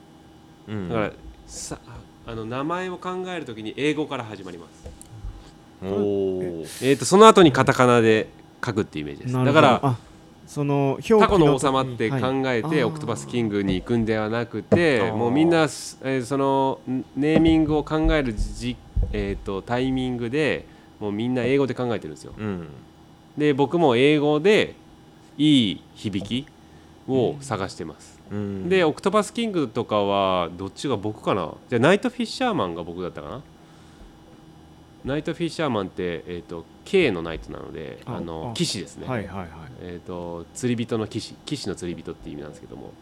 [0.68, 0.88] うん。
[0.88, 1.12] だから
[1.46, 1.78] さ
[2.26, 4.90] あの名前を考えるときに英語から始まります。
[5.82, 8.28] おおえー、とその後にカタカナで
[8.64, 9.44] 書くっていうイメージです。
[9.44, 9.96] だから
[10.46, 18.76] その表記のタコの王様って考はいえて、あーオクトパスキングに行くんではなくてもうみんな、えーそのんネーミングを考えるじ、
[19.12, 20.66] えー、とタイミングで
[21.00, 22.32] もうみんな英語で考えてるんですよ。
[22.36, 22.68] うん。
[23.36, 24.74] で僕も英語で
[25.36, 26.46] いい響き
[27.08, 28.68] を探してます、うん。
[28.68, 31.54] でオクトパスキングとかはどっちが僕かな？
[31.68, 33.42] じゃあナイトフィッシャーマンが僕だったかな？
[35.04, 38.54] ナイトフィッシャーマンって、えー、と K のナイトなのでああのあ。
[38.54, 39.48] 騎士ですね、はいはいはい。
[39.80, 41.34] えー、と釣り人の騎士。
[41.46, 42.92] 騎士の釣り人っていう意味なんですけども。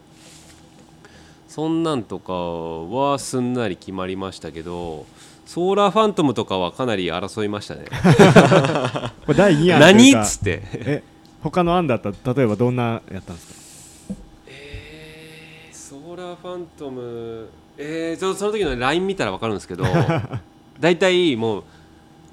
[1.49, 5.07] そんなんとかはすんなり決まりましたけど
[5.47, 7.85] ソーラーファントムとかはかなり争いましたね。
[9.25, 10.63] これ第2案何っつって。
[10.75, 11.03] え
[11.43, 14.15] 他の案だったら例えばどんなやったんですか？
[14.49, 19.85] えー、ソーラーファントムえー、そその時の LINE 見たら分かるんですけど
[20.81, 21.65] 大体もう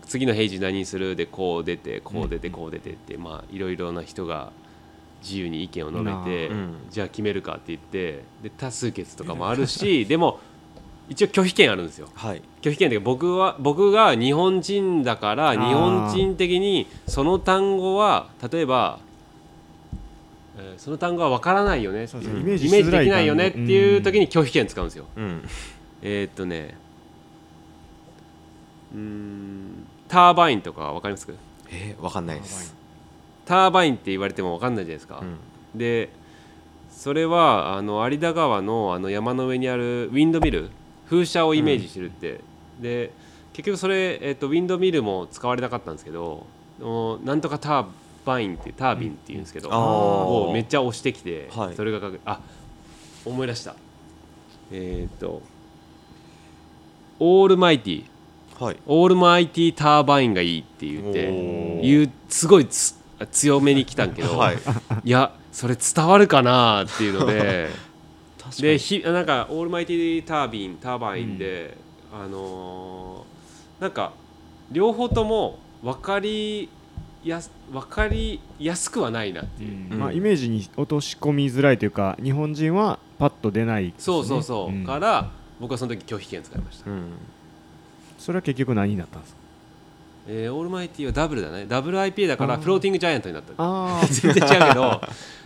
[0.08, 4.52] 次の平時何にするでこう出てこう出てこう出てってまあいろいろな人が
[5.22, 6.74] 自由に意見を述べて、うん。
[6.90, 10.40] じゃあ決めるかって言ってで多数決とかもあるし でも
[11.10, 12.10] 一応拒否権あるんですよ。
[12.16, 12.42] はい。
[12.62, 15.74] 拒否権っていうか僕は僕が日本人だから日ー。
[15.74, 19.00] 本人的にその単語は例えば、
[20.58, 22.06] えーその単語は分からないよね。
[22.06, 25.06] っていイメージできないよねっていう時に拒否権使うんですよ。
[25.16, 25.42] うん。
[26.02, 26.78] えーっとね
[28.94, 31.26] うーんターバインとかわかります？
[31.26, 31.34] か
[31.72, 32.76] えー、わかんないです、
[33.46, 35.40] ターバインって言われてもわかんないじゃないですか、うん、
[35.76, 36.10] で
[36.92, 40.70] それはあの有田川のあの山の上にあるウィンドミル
[41.14, 42.40] 風車をイメージしてるって、
[42.82, 43.12] で
[43.54, 46.48] 結局それ、えっとウィンドミルも使われなかったんですけど
[46.82, 47.86] おなんとかター
[48.26, 49.80] バインってタービンっていうんですけど、あー。
[49.80, 51.76] をめっちゃ押してきて、はい。
[51.76, 52.40] それがかけあ
[53.26, 53.76] 思い出した。
[54.72, 55.44] えっ、と
[57.20, 58.06] オールマイティ
[58.60, 58.78] はい。
[58.88, 62.96] オールマイティターバインがいいって言って言うすごいつ
[63.32, 64.58] 強めに来たんけど、 はい。
[65.04, 67.70] いやそれ伝わるかなっていうので
[68.60, 71.78] でひなんかオールマイティタービンターバインで、
[72.14, 74.14] あのーなんか
[74.72, 76.70] 両方とも分かり
[77.24, 80.00] やす分かりやすくはないなっていう、うん。
[80.00, 84.86] まあ、イメージに落とし込みづらいというか日本人はパッと出ないね、そうそうそう、ん。
[84.86, 87.12] から僕はその時拒否権使いました、うん。
[88.18, 89.43] それは結局何になったんですか？
[90.28, 91.66] えーオールマイティはダブルだね。
[91.68, 93.54] ダブル IPA だからフローティングジャイアントになった。
[93.58, 95.02] ああ 全然違うけど。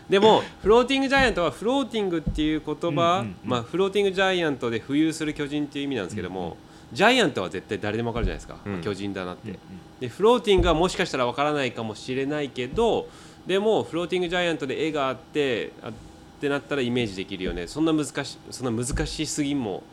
[0.09, 3.35] でもフローティングジャイアントはフローティングっていう言葉、うんうんうん。
[3.43, 6.55] まあ、フローティングジャイアントで浮遊する巨人っていう意味なんですけども、
[6.93, 8.81] ジャイアントは絶対誰でも分かるじゃないですか、うん。
[8.81, 9.59] 巨人だなって、うんうん。
[9.99, 13.09] でフローティングはもしかしたら分からないかもしれないけど
[13.45, 15.91] でもフローティングジャイアントで絵があってあっ
[16.39, 17.67] てなったらイメージできるよね。
[17.67, 19.83] そんな難しそんな難しすぎも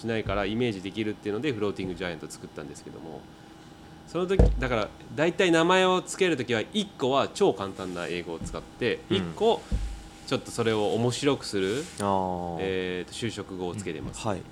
[0.00, 3.20] しないからイメージできるっていうのでフローティングジャイアント作ったんですけども
[4.08, 9.16] その時だから大体名前を付ける時は1個は超簡単な英語を使ってうん。
[9.18, 9.60] 1個
[10.26, 11.84] ちょっとそれを面白くする、
[12.60, 14.42] えーと就職語をつけてます、はい。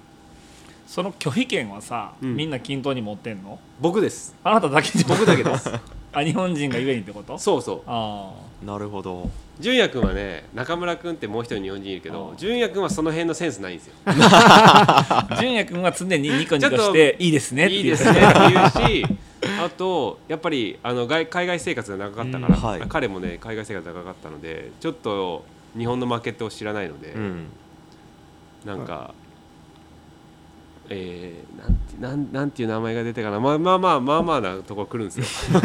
[0.87, 2.37] その拒否権はさ、うん。
[2.37, 3.59] みんな均等に持ってんの？
[3.81, 4.35] 僕です。
[4.45, 5.71] あなただけで僕だけです。
[6.13, 7.39] あ日本人がゆえにってこと？
[7.39, 7.83] そうそう。
[7.87, 8.33] あ
[8.65, 9.29] なるほど。
[9.61, 13.95] 純也君はね中村君ってもう一人日本人いるけど純也君はその辺のセンスないんですよ。
[14.07, 17.81] あ純也君は常にニコニコしていいですねっていう。
[17.81, 18.21] いいですねって
[18.53, 19.07] 言うし
[19.65, 22.83] あとやっぱりあの外海外生活が長かったから、うんはい。
[22.89, 25.45] 彼もね海外生活が長かったのでちょっと
[25.77, 27.47] 日本のマーケットを知らないので、うん。
[28.65, 29.15] なんか、
[30.89, 33.41] えー、なんてなんなんていう名前が出てかな。
[33.41, 35.61] まあまあまあまあまあなところ来るんですよ。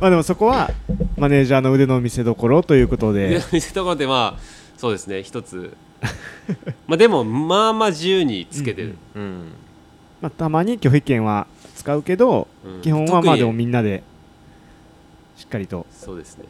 [0.00, 0.70] まあでもそこは
[1.16, 3.28] マネージャーの腕の見せ所ということで。
[3.40, 4.40] で見せ所でまあ
[4.76, 5.22] そうですね。
[5.22, 5.76] 一つ。
[6.86, 9.52] まあでもまあまあ自由につけてる、うん。
[10.20, 11.46] まあ、たまに拒否権は
[11.78, 12.82] 使うけど、うん。
[12.82, 14.02] 基本はまあでもみんなで
[15.36, 15.86] しっかりと。
[15.92, 16.44] そうですね。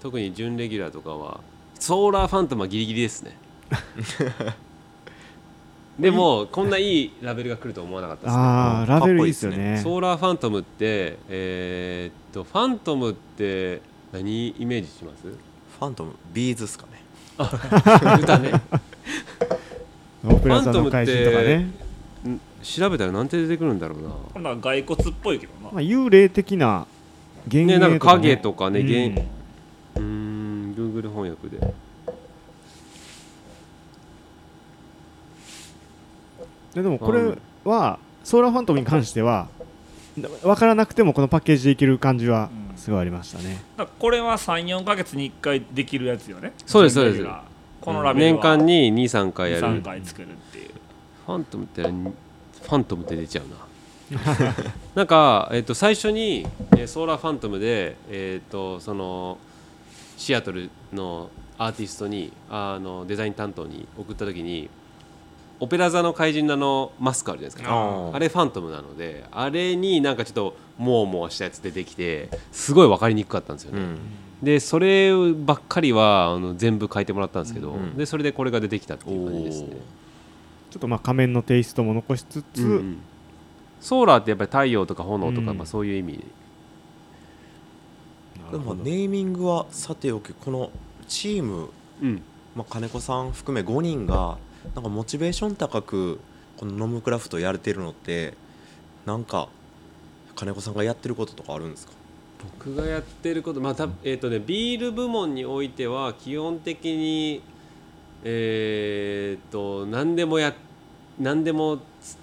[0.00, 1.40] 特に準レギュラーとかは
[1.78, 3.36] ソーラーファントムはギリギリですね。
[5.98, 8.40] でもこんないいラベルが来ると思わなかったですね。
[8.40, 9.80] ああラベルいいですよかっこね。
[9.82, 15.24] ソーラーファントムってえーっとファントムって何イメージします？
[15.26, 17.02] ファントムビーズっすかね。
[18.22, 18.52] 歌ね。
[20.24, 21.74] オペラ座の怪人とかね、ん
[22.62, 24.10] 調べたらなんて出てくるんだろうな。
[24.50, 26.86] ほん骸骨っぽいけどな、まあ、幽霊的な
[27.46, 27.78] 幻ね。
[27.78, 29.28] なんか影とか、ね、影とかね、
[29.96, 30.00] うん。
[30.00, 31.74] 幻うーん Google 翻訳で。
[36.74, 39.48] ででもこれはソーラーファントムに関しては
[40.42, 42.68] 分からなくてもこのパッケージでいける感じはうん。
[42.78, 46.52] すごいありましたね、だからこれは34か月に1回できるやつよね。
[46.64, 47.26] そうですそうです。
[47.80, 48.32] このラベルは。
[48.32, 49.66] 年間に23回やる。
[49.66, 50.70] 3回作るっていう。
[51.26, 52.14] ファントムって何
[52.68, 53.68] ファントムって出ちゃうな。
[54.94, 59.38] なんか、えっと最初に、えーソーラーファントムで、えっとその
[60.16, 64.68] シアトルのアーティストにあのデザイン担当に送った時に
[65.60, 68.10] オペラ座の怪人のあのマスクあるじゃないですか。
[68.12, 73.98] あれファントムなのであれになんかちょっとモワモワしたやつ出てきてすごい分かりにくかったんですよね、うん。
[74.42, 79.76] でそればっかりはあの全部書いてもらったんですけど、うんでそれでこれが出てきたっていう感じですね
[80.70, 82.98] ちょっとまあ仮面のテイストも残しつつ、うんうん。
[83.80, 85.58] ソーラーってやっぱり太陽とか炎とか、うん。
[85.58, 86.24] まあ、そういう意味。
[88.44, 88.82] なるほど。
[88.82, 90.70] でもネーミングはさておきこの
[91.06, 91.70] チーム、
[92.02, 92.22] うん。
[92.56, 94.36] まあ、金子さん含め5人が
[94.74, 96.18] なんかモチベーション高く
[96.56, 98.34] このノムクラフトやれてるのって
[99.06, 99.48] なんか
[100.34, 101.92] 金子さんがやってることとかあるんですか？
[102.56, 107.42] 僕がやってることまあたえっ、とねビール部門においては基本的に
[108.24, 110.54] えっ、と何でもや
[111.18, 111.78] 何でも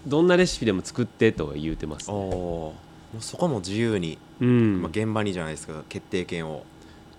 [0.07, 2.73] どんなレシピでも作ってとは言うてます、ああも
[3.19, 4.81] うそこも自由に、うん。
[4.81, 6.65] まあ、現場にじゃないですか決定権を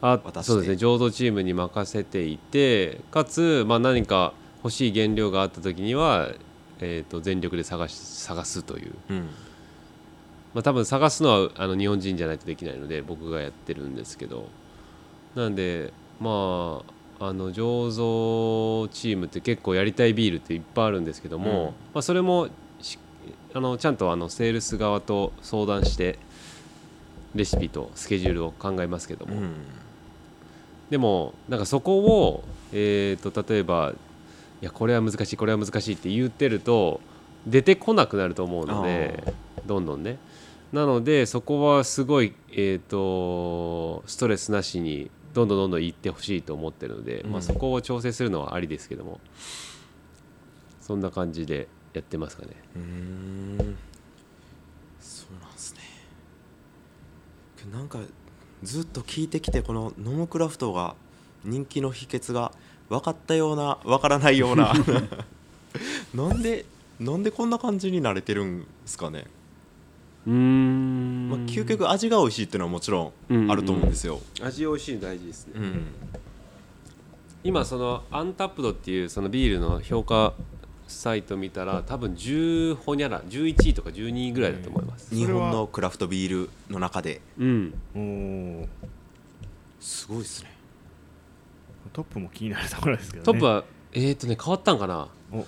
[0.01, 0.53] あ渡して。
[0.53, 0.77] そうですね。
[0.77, 6.33] 浄土チームに任せていてかつ、まあ、何か欲しい原料があった時には、
[6.81, 9.29] えー、と全力で探し探すという、うん。
[10.55, 14.49] まあ、多分探すのはあの日本人じゃないとできないので僕がやってるんですけど。
[15.35, 21.65] なんでまああの醸造チームって結構やりたいビールっていっぱいあるんですけども、うん。
[21.67, 22.49] まあ、それも
[22.81, 22.99] し
[23.55, 26.19] あのちゃんとあのセールス側と相談して
[27.35, 29.53] レシピとスケジュールを考えますけども、うん。
[30.91, 33.95] でもなんかそこを、えー、と例えば
[34.63, 37.01] いやこれは難しいこれは難しいって言ってると
[37.47, 39.23] 出てこなくなると思うので
[39.67, 40.19] どんどんね。
[40.73, 47.33] なのでそこはすごい、えー、とストレスなしにどんどんどんどん行ってほしいと思ってるので、うん。
[47.33, 49.21] まあ、そこを調整するのはありですけども
[50.81, 52.53] そんな感じでやってますかね。
[52.75, 53.77] うーん。
[54.99, 55.81] そうなんですね。
[57.71, 57.99] なんか
[58.63, 60.95] ずっと聞いてきてこのノムクラフトが
[61.45, 62.53] 人気の秘訣が
[62.89, 64.73] 分かったような分からないような。
[66.15, 66.65] なんで
[66.99, 69.27] なんでこんな感じになれてるんですかね、
[70.27, 75.87] まあ、究極味が美味しいっていうのはもちろんあると思うんですよ、味美味しいの大事ですね、うん。
[77.45, 80.35] 今そのアンタップドっていうそのビールの評価
[80.89, 87.21] サイト見たら多分10ほにゃら11位とか12位ぐらいだと思います、日本のクラフトビールの中で。
[87.39, 88.69] うん。
[89.81, 90.57] すごいですね。
[91.93, 93.25] トップも気になるところですけどね。
[93.25, 95.09] トップはえっ、とね変わったんかな？
[95.33, 95.47] お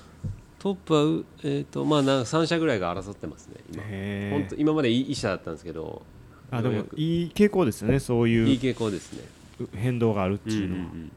[0.59, 3.83] トップはうえっ、とまあなんか3社ぐらいが争ってますね今。
[3.87, 6.03] へ本当今まで1社だったんですけど。
[6.51, 9.23] あでもいい傾向ですよねそういいいう傾向ですね。
[9.75, 11.13] 変動があるってうんういうのは、ん。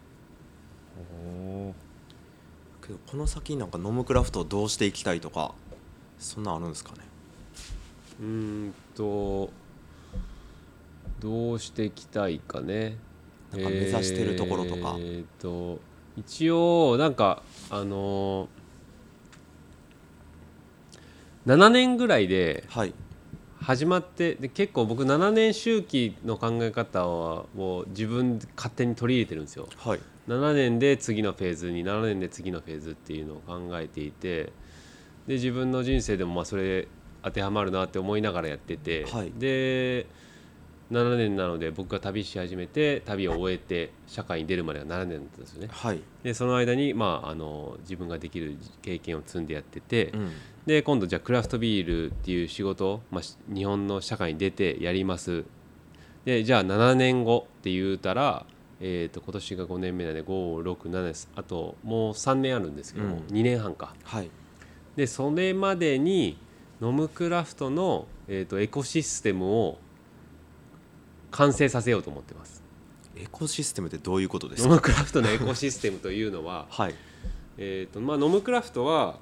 [1.68, 1.74] おー。
[2.88, 5.54] けどこの先なんかノムクラフトをどうしていきたいとか
[6.20, 6.98] そんなんあるんですかね？
[8.22, 9.52] うんうーんと
[11.20, 12.98] どうしていきたいかね。
[13.52, 14.96] なんか目指してるところとか。
[15.00, 15.80] えーと
[16.18, 18.61] 一応なんかあのー
[21.46, 22.94] 7年ぐらいではい。
[23.62, 29.68] 始まってで結構僕7年周期の考え方はもう自分で勝手に取り入れてるんですよ。
[29.78, 30.00] はい。
[30.28, 34.46] 7年で次のフェーズに7年で次のフェーズっていうのを考えていて
[35.28, 36.88] で自分の人生でもまあそれ
[37.24, 39.32] 当てはまるなって思いながらやってて、はい。
[39.38, 40.08] で
[40.92, 45.70] 7年なので僕が旅し始めて旅を終えて社会に出るまでが7年だったんですよね。
[45.72, 50.32] はい、でその間に、まあ、あの自分ができる経験を積んでやってて、うん
[50.72, 55.43] で今度じゃあクラフトビールっていう仕事を、まあ、し日本の社会に出てやります。
[56.24, 58.45] でじゃあ7年後って言うたら、
[58.80, 63.36] えー、と今年が5年目なんで567ですあともう3年あるんですけども、うん。
[63.36, 63.93] 2年半か。
[64.05, 64.30] はい。
[64.95, 66.38] でそれまでに
[66.80, 69.78] ノムクラフトの、えー、とエコシステムを
[71.32, 72.63] 完成させようと思ってます。
[73.17, 76.95] エコシステムってどういうことですノかムクラフトのエコシステムというのは はい。
[77.57, 79.19] えーとまあ、ノムクラフトは、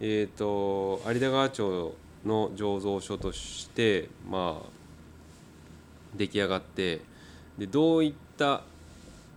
[0.00, 1.94] えー、と有田川町
[2.24, 4.68] の醸造所として、まあ、
[6.16, 7.00] 出来上がって
[7.56, 8.62] でどういった、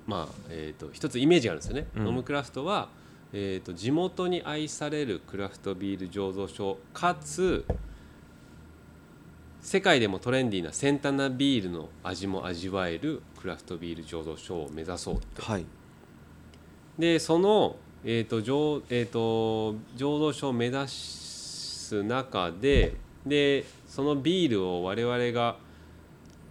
[0.08, 1.88] まあえー、と一つイメージがあるんですよね。
[1.96, 2.06] うん。
[2.06, 2.90] ノムクラフトは、
[3.32, 7.64] えー、と地元に愛されるクラフトビール醸造所かつ
[9.62, 15.42] 世界でもトレンディーな先端なビールの味も味わえるクラフトビール醸造所を目指そうって。
[15.42, 15.66] はい。
[16.98, 22.96] でその、えーと醸えー、と醸造所を目指す中で
[23.26, 25.58] でそのビールを我々が、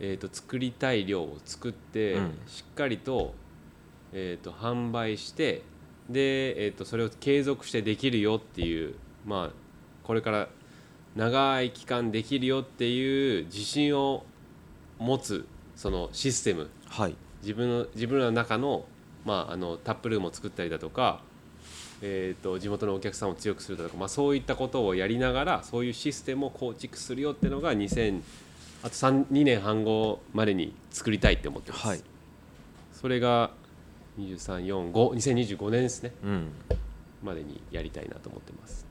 [0.00, 2.38] えー、と作りたい量を作って、うん。
[2.46, 3.34] しっかりと,、
[4.12, 5.62] えー、と販売して
[6.10, 8.94] で、えー、とそれを継続してできるよっていう、
[9.26, 9.50] まあ、
[10.04, 10.48] これから
[11.16, 14.24] 長い期間できるよっていう自信を
[14.98, 15.46] 持つ
[15.76, 16.68] そのシステム。
[16.86, 17.14] はい。
[17.40, 18.84] 自分の自分らの中の,、
[19.24, 21.22] まあ、あのタップルームを作ったりだとか、
[22.00, 28.22] えー、と地元のお客さんを強くするだとか、まあ、そういったことをやりながらそういうシステムを構築するよっていうのが2000
[28.82, 32.00] あと3 2年半後までに作りたいって思ってます、はい。
[32.92, 33.50] それが
[34.20, 36.12] 23452025年ですね。
[36.24, 36.52] うん。
[37.22, 38.87] までにやりたいなと思ってます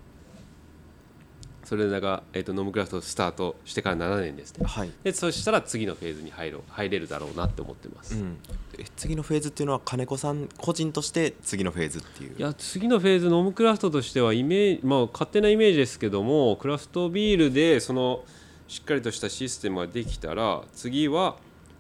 [1.68, 4.66] それが、えー、とノムクラフトスタートしてから7年ですね。
[4.66, 4.92] はい。
[5.04, 8.38] でそしたら次のフェーズに入ろう入れるだろうなって思ってます、うん。
[8.80, 12.36] え次のフェーズっていうのは金子さん個人として次のフェーズっていう？
[12.38, 18.24] いや次のフェーズノムクラフトとしてはイメージ、まあ、勝手なイメージですけどもクラフトビールでその
[18.70, 21.36] しっかりとしたシステムができたら次は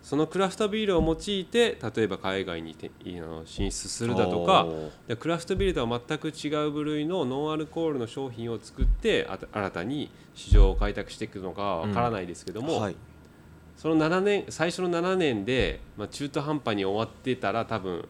[0.07, 2.89] そのクラフトビールを用いて例えば海外にて
[3.43, 4.65] 進出するだとか
[5.05, 12.95] でクラフトビールとは全く違う部類のノンアルコールの商品を作って新たに市場を開拓していくのかわからないですけども、はい。
[13.75, 18.07] その7年最初の7年で、まあ、中途半端に終わってたら多分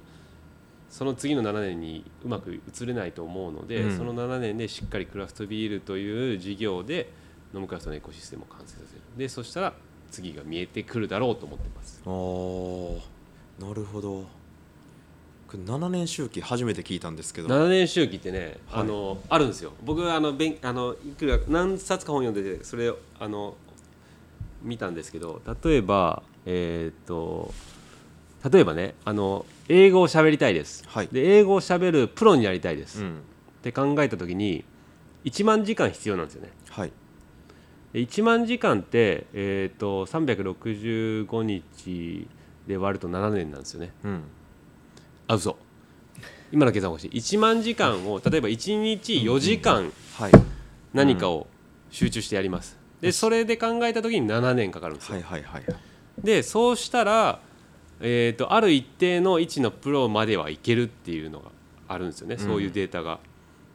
[0.91, 3.97] その次の7年にうまく移れないと思うので、うん。
[3.97, 7.11] その7年でしっかりクラフトビールという事業で
[7.55, 9.01] ノムクラフトのエコシステムを完成させる。
[9.17, 9.73] でそしたら
[10.11, 12.01] 次が見えてくるだろうと思ってます。
[12.05, 14.25] おーなるほど。
[15.47, 17.47] これ7年周期初めて聞いたんですけど。
[17.47, 18.81] 7年周期ってね、はい。
[18.81, 19.73] あのあるんですよ。
[19.83, 23.55] 僕あの勉あのいくら何冊か本読んでてそれをあの
[24.61, 27.53] 見たんですけど例えばえーっと
[28.51, 31.07] 例えばねあの英語を喋りたいです、はい。
[31.11, 33.21] で英語を喋るプロになりたいです、っうん。
[33.61, 34.65] て考えた時に
[35.25, 36.51] 1万時間必要なんですよね。
[36.69, 36.87] はい。
[36.89, 36.93] で
[37.93, 42.27] 1万時間って、えー、と365日
[42.67, 43.93] で割ると7年なんですよね。
[44.03, 44.23] うん。
[45.27, 45.57] あ嘘。
[46.51, 47.11] 今の計算欲しい。
[47.11, 50.31] 1万時間を例えば1日4時間はい。
[50.93, 51.47] 何かを
[51.89, 52.77] 集中してやります。
[53.01, 55.15] でそれで考えた時に7年かかるんですよ。
[55.15, 55.63] はいはいはい
[56.23, 57.39] でそうしたら、
[58.01, 61.51] えー、とある一定の位置のプロまではいけるっていうのが
[61.87, 63.19] あるんですよね、そういうデータが。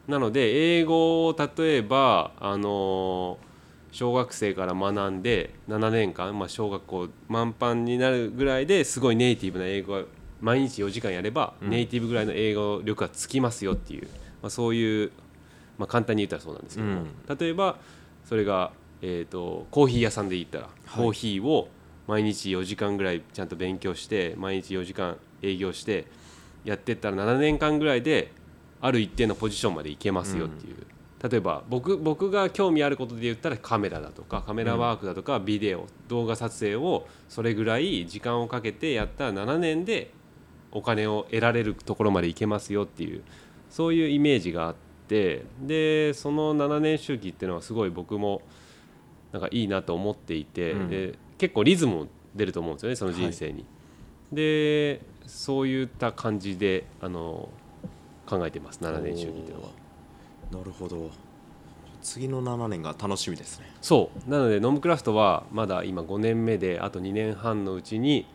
[0.08, 3.51] なので英語を例えば、あのー
[3.92, 10.04] 小学生から学んで7年間、まあ、小学校満帆になるぐらいですごいネイティブな英語が
[10.40, 11.70] 毎日4時間やれば、うん。
[11.70, 14.08] ネイティブぐらいの英語力がつきますよっていう、
[14.42, 15.12] まあ、そういう、
[15.78, 17.04] まあ、簡単に言ったらそうなんですけども、
[17.38, 17.76] 例えば
[18.24, 18.72] それが、
[19.02, 21.68] えー、とコーヒー屋さんで言ったら、コーヒーを
[22.08, 26.06] 毎日4時間ぐらいちゃんと勉強して毎日4時間営業して
[26.64, 28.32] やってったら7年間ぐらいで
[28.80, 30.76] ある一定のポジションまでいけますよっていう、
[31.22, 40.12] 例えば僕僕が興味あることで言ったらカメラだとかカメラワークだとかビデオ、動画撮影をそれぐらい時間をかけてやったら7年で
[40.72, 43.22] お金を得られるところまでいけますよっていう
[43.70, 44.74] そういうイメージがあっ
[45.06, 48.42] てでその7年周期っていうのはすごい僕も
[49.30, 52.06] なんかいいなと思っていて、うんで結構リズムも
[52.36, 53.66] 出ると思うんですよねその人生に。
[54.30, 57.48] でそういった感じであの
[58.26, 59.81] 考えてます7年周期っていうのは。
[60.52, 61.10] なるほど。
[62.02, 63.72] 次の7年が楽しみですね。
[63.80, 64.30] そう。
[64.30, 68.26] なのでノムクラフトはまだ今5年目であと2年半のうちに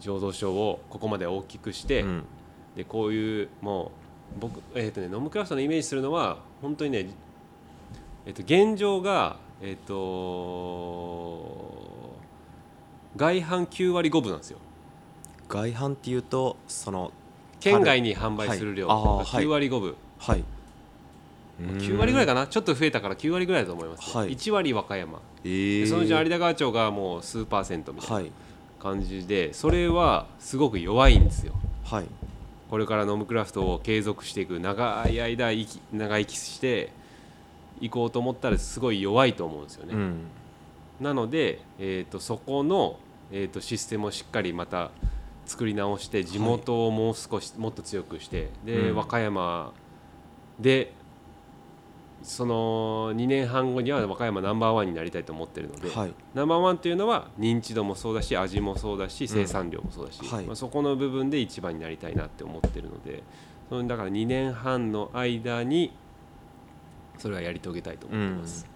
[0.00, 2.24] 醸造所をここまで大きくして、うん。
[2.76, 3.92] でこういうも
[4.36, 7.10] う僕、えーとね、ノムクラフトのイメージするのは本当にね、
[8.24, 9.94] えー、と現状が、えー、と
[13.16, 14.58] 外販9割5分なんですよ。
[15.48, 17.12] 外販っていうとその
[17.60, 19.44] 県外に販売する量はいあーはい。
[19.44, 20.44] 9割5分、はい
[21.60, 22.46] 9割ぐらいかな。
[22.46, 24.20] ちょっと増えたから9割ぐらいだと思います、ね。
[24.20, 24.32] はい。
[24.32, 25.20] 1割和歌山。
[25.44, 25.80] えー。
[25.82, 28.32] でそのうち有田川町がもう数パーセントみたいなはい。
[28.82, 31.54] 感じでそれはすごく弱いんですよ。
[31.84, 32.06] はい。
[32.68, 36.90] これからノムクラフトを継続していく長い間生き長生きして
[37.80, 40.14] いこうと思ったらすごい弱いと思うんですよね、うん。
[41.00, 42.98] なので、えー、とそこの、
[43.30, 44.90] えー、とシステムをしっかりまた
[45.46, 48.96] 作り直して地元をもう少しもっと強くしてで、うん。
[48.96, 49.72] 和歌山
[50.58, 50.92] で
[52.22, 56.14] その2年半後には和歌山ナンバーワンになりたいと思ってるので、はい。
[56.34, 60.44] ナンバーワンというのは認知度もそうだし味もそうだし生産量もそうだし、はい。
[60.44, 63.22] まあ、そこの部分で一番になりたいなって思ってるので
[63.68, 65.92] そのだから2年半の間に
[67.18, 68.66] それはやり遂げたいと思ってます、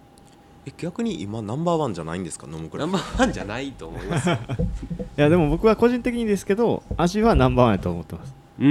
[0.67, 2.47] え逆に今ナンバーワンじゃないんですか？
[2.47, 4.29] ノムクラフナンバーワンじゃないと思います。
[4.29, 4.39] よ
[5.19, 8.35] いやでも僕は個人的にですけど味はナンバーワンやと思ってます。
[8.59, 8.67] うー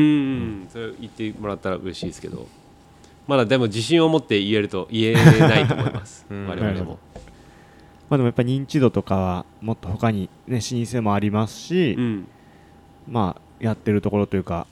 [0.65, 0.67] ん。
[0.69, 2.47] それ言ってもらったら嬉しいですけど
[3.27, 6.25] まだでも自信を持って言えると言えないと思います。
[6.29, 6.47] うん。
[6.47, 6.99] 我々も、
[8.09, 12.27] まあでもやっぱり認知度とかはもっと他にね老舗もありますし、うん、
[13.09, 14.67] まあやってるところというか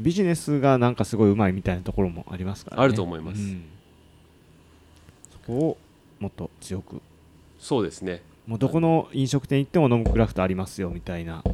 [0.00, 2.82] ビジネスがなんかすごいうまいみたいなところもありますからね。
[2.84, 3.40] あると思います。
[3.40, 3.64] ん。
[5.32, 5.78] そこを
[6.20, 7.00] もっと強く。
[7.58, 8.22] そうですね。
[8.46, 11.44] もうどこの飲食店行ってもノムクラフトありますよみたいな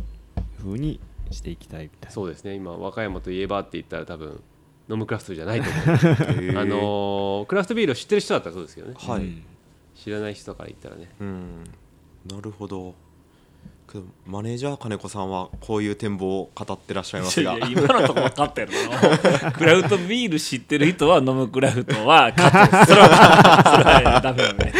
[0.59, 1.01] 風に
[1.31, 2.11] していきたいみたいな。
[2.11, 2.55] そうですね。
[2.55, 4.43] 今和歌山といえばって言ったら多分
[4.89, 6.59] ノムクラフトじゃないと思う。
[6.59, 8.95] あのークラフトビールを知ってる人だったらそうですけどね。
[8.99, 9.43] はい、うん。
[9.95, 11.11] 知らない人から言ったらね。
[11.21, 11.65] うん。
[12.31, 12.95] なるほど。
[14.27, 17.57] マネージャー金子さんはこういう展望を語ってらっしゃいますが。
[17.57, 24.73] いやいや今のとこ分かったやろなクラフトビール知ってる人は飲むクラフトはカットですそれはダメだね。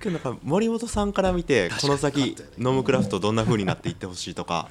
[0.00, 4.68] けどなんか森本さんから見てこの先ノムクラフトどんな風になっていってほしいとか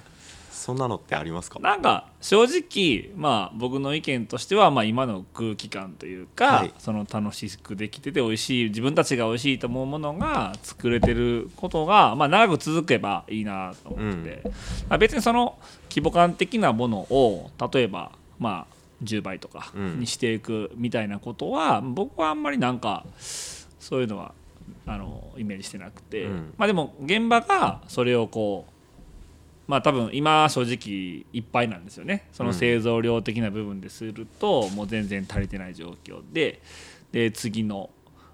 [0.60, 1.60] そんなのってありますか？
[1.60, 6.74] なんか正直まあ僕の意見としてはまあ今の空気感というか、はい。
[6.78, 14.50] その楽しくできてて美味しい自分たちが美味しいと思うものが作れてることがまあ長く続けばいいなと思ってて、
[14.90, 15.58] まあ別にその
[15.90, 20.00] 規模感的なものを例えばまあ10倍とかうん。
[20.02, 24.34] にしていくみたいなことは、僕はあんまりなんかそういうのは
[24.86, 26.54] あのイメージしてなくて、うん。
[26.58, 28.74] まあでも現場がそれをこう
[29.70, 32.28] まあ多分今正直いっぱいなんですよね。
[32.34, 36.60] その製造量的な部分でするともう全然足りてない状況で
[37.12, 37.92] で次の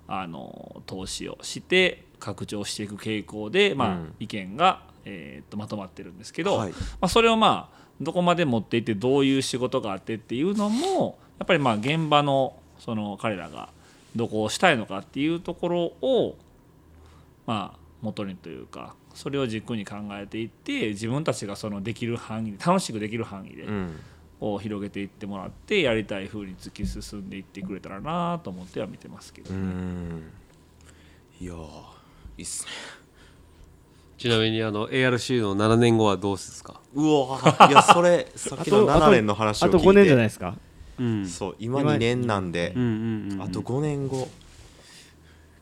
[0.08, 4.14] あの投資をして拡張していく傾向で、まあうん。
[4.18, 6.72] 意見が、えーっとまとまってるんですけど、はい。
[6.72, 13.70] まあ、それをまあどこまで持っていってどういう仕事があってっていうのもやっぱりまあ現場のその彼らが
[14.16, 16.36] どこをしたいのかっていうところを
[17.46, 24.00] まあ元にというかそれを軸に考えていって自分たちがそのできる範囲で楽しくできる範囲でうん。
[24.40, 30.32] こう広げていってもらってやりたい風に突き進んでいってくれたらなと思っては見てますけどうーん。
[31.40, 31.62] いやーい
[32.40, 32.72] いっすね。
[34.18, 36.82] ちなみにあの ARC の7年後はどうですか？
[36.94, 39.78] うわーいやそれ さっきの7年の話を聞いて。
[39.78, 40.56] あと5年じゃないですか？
[41.00, 41.26] うん。
[41.28, 42.74] そう今2年なんで。
[42.76, 42.82] うん。
[42.82, 44.28] うんうんあと5年後。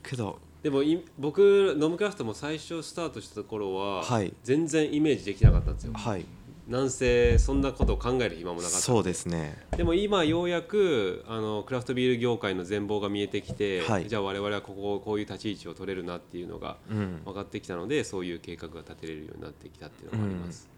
[0.03, 4.33] けどでもい僕ノムクラフトも最初スタートした頃は、はい。
[4.43, 5.93] 全然イメージできなかったんですよ。
[5.93, 6.25] はい。
[6.69, 9.57] なんせそんなことを考える暇もなかったそうですね。
[9.75, 14.07] でも今ようやくあのクラフトビール業界の全貌が見えてきて、はい。
[14.07, 17.21] じゃあ我々はこここういう立ち位置を取れるなっていうのがうん。
[17.25, 20.69] 分かってきたのでそういう計画が立てれるようになってきたっていうのがあります、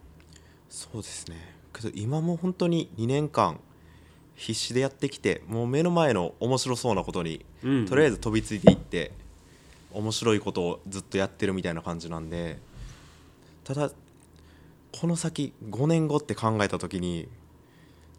[0.68, 1.36] そうですね。
[1.72, 3.60] けど今も本当に2年間
[4.34, 7.86] 必死でやってきてもう目の前の面白そうなことにうん。
[7.86, 9.12] とりあえず飛びついていって
[9.96, 12.58] 面白いことをずっとやってるみたいな感じなんで
[13.64, 13.90] ただ
[14.92, 17.28] この先5年後って考えた時に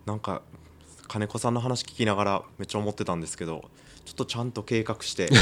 [0.07, 0.41] なんか
[1.07, 3.69] 金子さんの話聞きながらめっちゃ思ってたんですけど
[4.05, 5.30] ちょっとちゃんと計画して。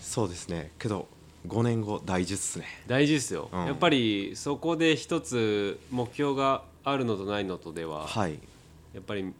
[0.00, 0.72] そうですね。
[0.78, 1.08] けど
[1.48, 2.66] 5年後大事っすね。
[2.86, 3.66] 大事ですよ、うん。
[3.66, 8.38] やっぱりそこで一つ目標があるのとないのとでは、はい。
[8.92, 9.32] やっぱり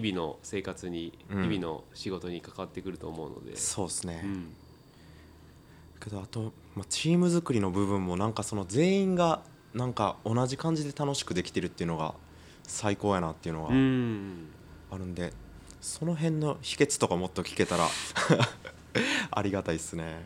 [0.00, 1.42] 日々の生活に、うん。
[1.42, 4.54] 日々の仕事に関わってくると思うので、そうですね、うん。
[6.00, 9.42] けどあと、まあ、チーム作りの部分もなんかその全員が
[9.74, 12.14] なんか同じ感じで楽しくできてるっていうのが
[12.62, 14.48] 最高やなっていうのがうん。
[14.90, 15.32] あるんで、
[15.80, 17.88] その辺の秘訣とかもっと聞けたら
[19.30, 20.24] ありがたいですね。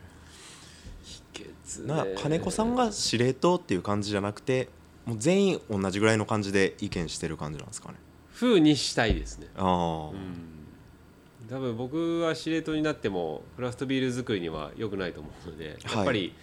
[1.03, 1.87] 秘訣。
[1.87, 4.69] なね金子さんが司令塔っていう感じじゃなくて
[5.05, 7.95] もう全員同じぐらいの感じで意見してる感じなんですかね
[8.43, 9.47] 風にしたいですね。
[9.57, 9.63] うん。
[9.63, 15.95] 多分僕は司令塔になってもクラフトビール作りには良くないと思うので、はい。
[15.95, 16.33] やっぱり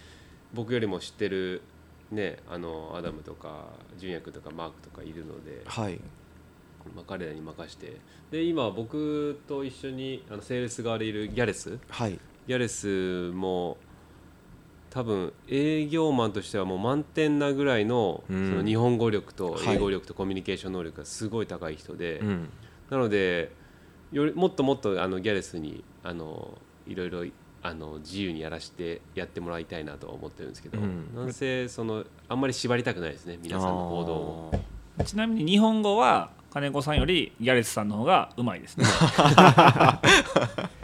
[0.53, 1.61] 僕よりも知ってる
[2.11, 5.99] ねあのアダムとか純也君とかマークとかいるので、はい。
[6.95, 7.97] まあ、彼らに任して。
[8.31, 11.77] で今僕と一緒にあのセールス側でいるギャレス。
[11.89, 12.19] はい。
[12.47, 13.77] ギャレスも
[14.91, 18.49] 多分営業マンとしてはもう満点なぐらいの,、うん。
[18.49, 19.75] その日本語力とはい。
[19.75, 22.49] 英語力とコミュニケーション能力がすごい高い人で、うん。
[22.89, 23.51] なので
[24.11, 27.23] よりもっともっとあのギャレスにあのいろいろ
[27.63, 31.15] あの自由にやらしてやってもらいたいなとは思ってるんですけど、うん。
[31.15, 34.51] なんせそのあんまり縛りたくないですね皆さんの行動を。
[35.05, 38.85] ちなみに日本語は金子さんよりギャレスさんの方がうまいですね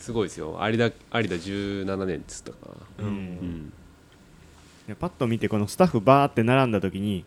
[0.00, 0.58] すごいですよ。
[0.62, 0.92] 有田有
[1.28, 2.56] 田17年っつったか
[2.98, 3.14] な、ううん。
[3.14, 3.72] ん、
[4.88, 7.24] いやパッと見てこのスタッフバーって並んだ時に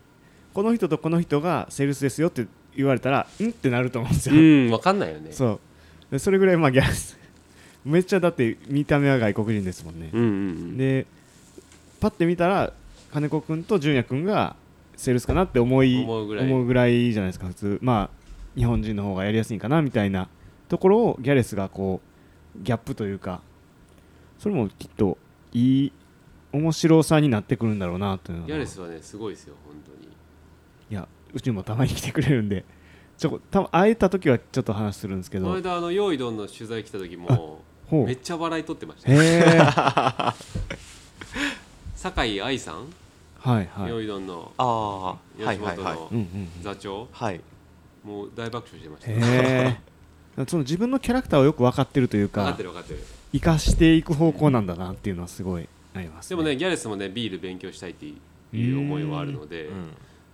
[0.52, 2.46] この人とこの人がセールスですよって
[2.76, 5.32] 言われたらんってなると思うんですよ、うん、分かんないよね。
[5.32, 5.60] そう。
[6.10, 7.16] でそれぐらいまあギャス
[7.86, 10.76] めっちゃだって見た目は外国人ですもんね、うんうんうん。
[10.76, 11.06] で
[12.00, 12.72] パッて見たら
[13.12, 14.56] 金子君と純也君が
[14.96, 16.46] セールスかなって思い思うぐらい。
[16.46, 17.78] 思うぐらいじゃないですか普通。
[17.82, 20.28] まあ日本人の方がやりやすいんかなみたいな
[20.68, 22.13] ところをギャレスがこう
[22.62, 23.40] ギャップというか
[24.38, 25.18] それもきっと
[25.52, 25.92] いい
[26.52, 30.08] 面白さになってくるんだろうなというのがギャレスはねすごいですよ本当に。
[30.90, 32.64] いやうちにもたまに来てくれるんで
[33.18, 40.34] ちょこた会えた時はちょっと話するんですけこのど間あの用意どんの取材来た時もめっちゃ笑い取ってました。
[41.96, 42.92] 酒井愛さん？
[43.38, 43.90] はいはい。
[43.90, 44.52] 用意どんの
[45.38, 46.48] 吉本はいはいのうんうん。
[46.62, 47.08] 座長？
[47.12, 47.40] はい。
[48.04, 49.10] もう大爆笑してました。
[49.10, 49.14] へ
[49.70, 49.80] え
[50.48, 53.00] その自分のキャラクターをよく分かってるという分かっかてる分かってる。
[53.32, 59.90] 生かしていく方向なんだなっていうのはすごいあります、でもねギャレスもねビール勉強したいっていう思いはあるのでうん。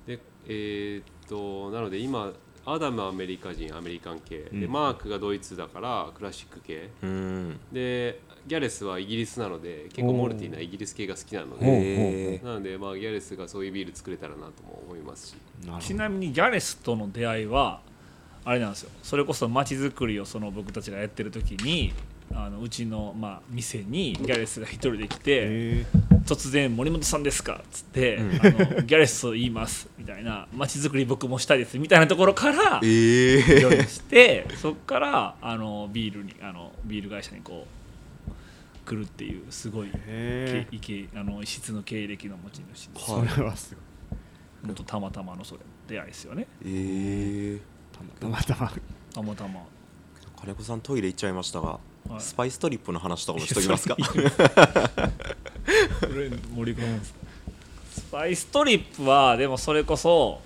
[0.06, 2.32] でえーっとなので今
[2.66, 4.72] アダムはアメリカ人アメリカン系、でうん。
[4.72, 6.90] マークがドイツだからクラシック系。
[7.02, 7.60] うん。
[7.72, 15.34] でギャレスはイギリスなので結構モルティーなイギリス系が好きなのでなのでまあギャレスがそういうビール作れたらなとも思いますし。
[15.80, 17.80] ちなみにギャレスとの出会いは
[18.44, 18.90] あれなんですよ。
[19.02, 21.92] それこそ街づくりをその僕たちがやってる時に
[22.32, 25.86] あのうちの、まあ、店にギャレスが一人で来どてへ
[26.24, 28.40] 突然「森本さんですか?」っつって、うん。
[28.40, 33.42] あの「ギャレスと言います」みたいな「街づくり僕もしたいです」みたいなところからええ。
[33.42, 43.84] ジョインしてそこからあのビールにあのビール会社にこう来るっていうすごいあの異質の経歴の持ち主です、はいそれはすごい。
[44.66, 46.46] 本当たまたまのそれ出会いですよね。
[46.64, 47.69] ええ
[48.20, 48.72] たまたま。
[49.12, 49.60] たまたま。
[50.40, 51.78] 金子さんトイレ行っちゃいましたが、
[52.08, 52.20] はい。
[52.20, 53.96] スパイストリップの話とかもしときますか？
[57.90, 60.40] スパイストリップはでもそれこそ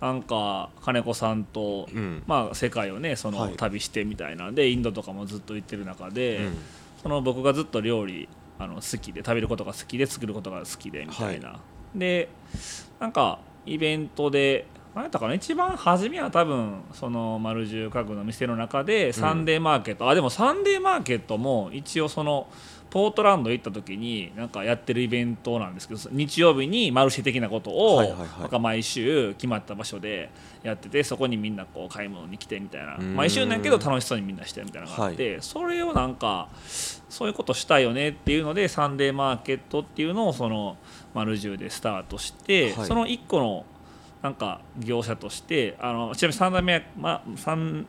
[0.00, 2.22] なんか金子さんと、うん。
[2.26, 3.56] まあ、世界をねそのはい。
[3.56, 4.50] 旅してみたいな。
[4.50, 6.58] んでインドとかもずっと行ってる中で、うん。
[7.02, 8.28] その僕がずっと料理
[8.58, 11.60] あの好きで食べることが好きで作ることが好きでみたいな、
[11.94, 12.30] で
[12.98, 14.66] なんかイベントで
[14.96, 22.48] 何やったかな一番初めは多分その丸十家具の店の中でサンデーマーケット、あでもサンデーマーケットも一応その
[22.88, 28.02] ポートランド行った時になんかやってるイベントなんですけど日曜日にマルシェ的なことを
[28.40, 30.30] なんか毎週決まった場所で
[30.62, 32.96] やっててそこにみんなこう買い物に来てみたいな。
[32.96, 36.48] 毎週なんやけど楽しそうにみんなしてるみたいなのがあって、それをなんか
[37.10, 40.78] そういうことしたいよねっていうのでサンデーマーケットっていうのをその
[41.12, 42.86] 丸十でスタートして、はい。
[42.86, 43.66] その1個の
[44.26, 47.86] なんか業者としてあのちなみにサンデーマー、ま、サン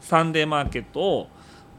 [0.00, 1.28] サンデーマーケットを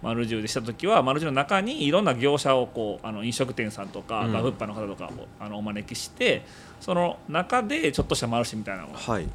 [0.04, 4.32] 丸十でした時は丸十の中にいろんな業者をこうあの飲食店さんとかうん。
[4.32, 5.10] ガフッパの方とかを
[5.40, 6.46] あのお招きして
[6.80, 9.28] その中でちょっとしたマルシェみたいなのをはい。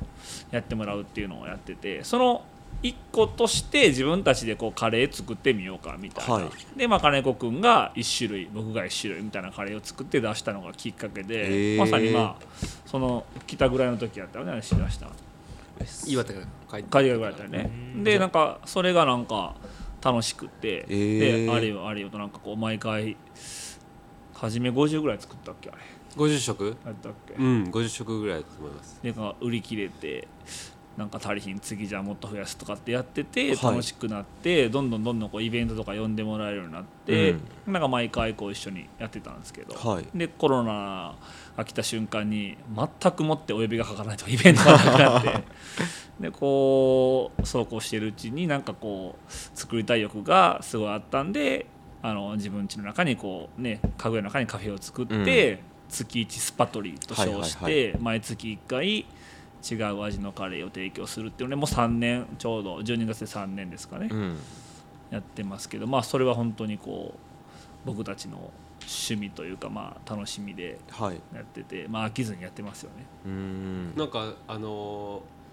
[0.53, 2.45] やってもらうっていうのをやっててその
[2.85, 6.79] 一個として自分たちでこうカレー作ってみようかみたいな、はい。
[6.79, 12.47] で、まあ、金子君が1種類僕が1種類みたいなカレーを作って出したのがきっかけで、まさにまあ
[12.85, 15.09] その来たぐらいの時やったよねしだした
[16.07, 17.71] 岩手が帰って帰りがぐらいだったよね
[18.03, 19.55] でなんかそれがなんか
[20.03, 23.17] 楽しくて、ーであれよあれよとなんかこう毎回
[24.35, 25.79] 初め50ぐらい作ったっけあれ
[26.17, 30.29] 50食やったっけ、うん50食ぐらいだと思いますでなんか売り切れて
[30.97, 33.73] なんか足りひん次じゃあもっと増やすとかってやっててはい。
[33.73, 37.35] 楽しくなって、どんどんどんどんこうイベントとか呼んでもらえるようになって、
[37.67, 40.07] なんか毎回こう一緒にやってたんですけど、はい。
[40.15, 41.17] でコロナ
[41.57, 45.45] が来た瞬間に全くもってお呼びがかからないとイベントがなくなって
[46.21, 51.67] でこうそうこうしてるうちになんかこう作りたい欲がすごいあったんで
[52.03, 59.07] あの自分家の中にこうね家具屋の中にカフェを作って、月1スパトリと称して、はいはい毎月1回
[59.71, 64.37] 違う味のカレーを提供するっていうのでもう3年ちょうど12月で3年ですかね、うん。
[65.11, 68.51] やってますけどまあそれは本当にこう僕たちの
[68.81, 71.21] 趣味というかまあ楽しみではい。
[71.35, 73.05] やっててまあ飽きずにやってますよね。
[73.27, 73.97] うーん。
[73.97, 75.45] なんかあのー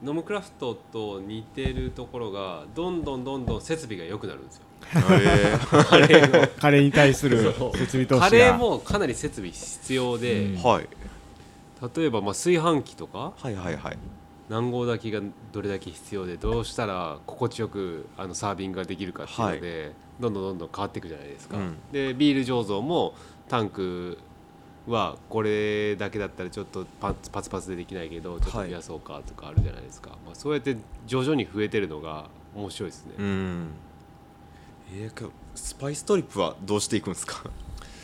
[0.00, 4.62] ノムクラフトと似てるところがどんどんどんどん設備が良くなるんですよ。
[4.94, 5.84] えー。
[5.84, 6.46] カレーの。
[6.46, 8.20] カレーに対する設備投資が。
[8.20, 10.62] カレーもかなり設備必要で、うん。
[10.62, 10.88] はい
[11.94, 13.98] 例えばまあ炊飯器とかはいはいはい。
[14.48, 15.20] 何合炊きが
[15.52, 21.76] どれだけ必要でどうしたら心地よくあのサービングができるかっていうので、どんどんどんどん変わっていくじゃないですか、うん。
[21.92, 23.14] でビール醸造も
[23.46, 24.16] タンク
[24.86, 33.68] はこれだけだったらちょっとパツパツパツでできないけどちょっと増やそうかとかあるじゃないですか、まあ、そうやって徐々に増えてるのが面白いですね、うん。
[34.94, 37.42] えースパイストリップはどうしていくんですか？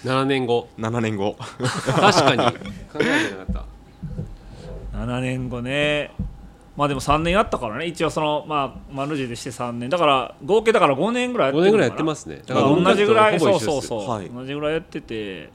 [0.04, 0.68] 7年後。
[0.78, 1.36] 7年後。
[1.38, 2.58] 確かに。
[2.92, 3.64] 考えてなかっ
[4.92, 4.98] た。
[4.98, 6.12] 7年後ね。
[6.76, 7.86] まあでも3年やったからね。
[7.86, 9.88] 一応そのまあマルジでして3年。
[9.88, 11.78] だから合計だから5年ぐらいやって5るのかな。
[11.78, 12.42] 年ぐらいやってますね。
[12.46, 14.28] だから同じぐらいそうそうそう、はい。
[14.28, 15.50] 同じぐらいやってて、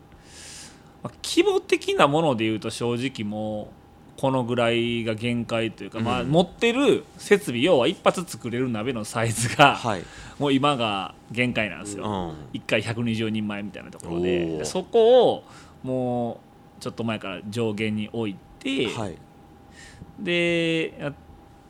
[1.03, 3.71] まあ、規模的なものでいうと正直も
[4.17, 6.29] うこのぐらいが限界というか、まあ、うん。
[6.29, 10.03] 持ってる設備要は一発作れる鍋のサイズが、はい
[10.39, 12.59] もう今が限界なんですよ、うん。
[12.59, 15.43] 1回120人前みたいなところおでそこを
[15.83, 16.39] も
[16.79, 19.17] うちょっと前から上限に置いて、はい。
[20.17, 21.13] でやっ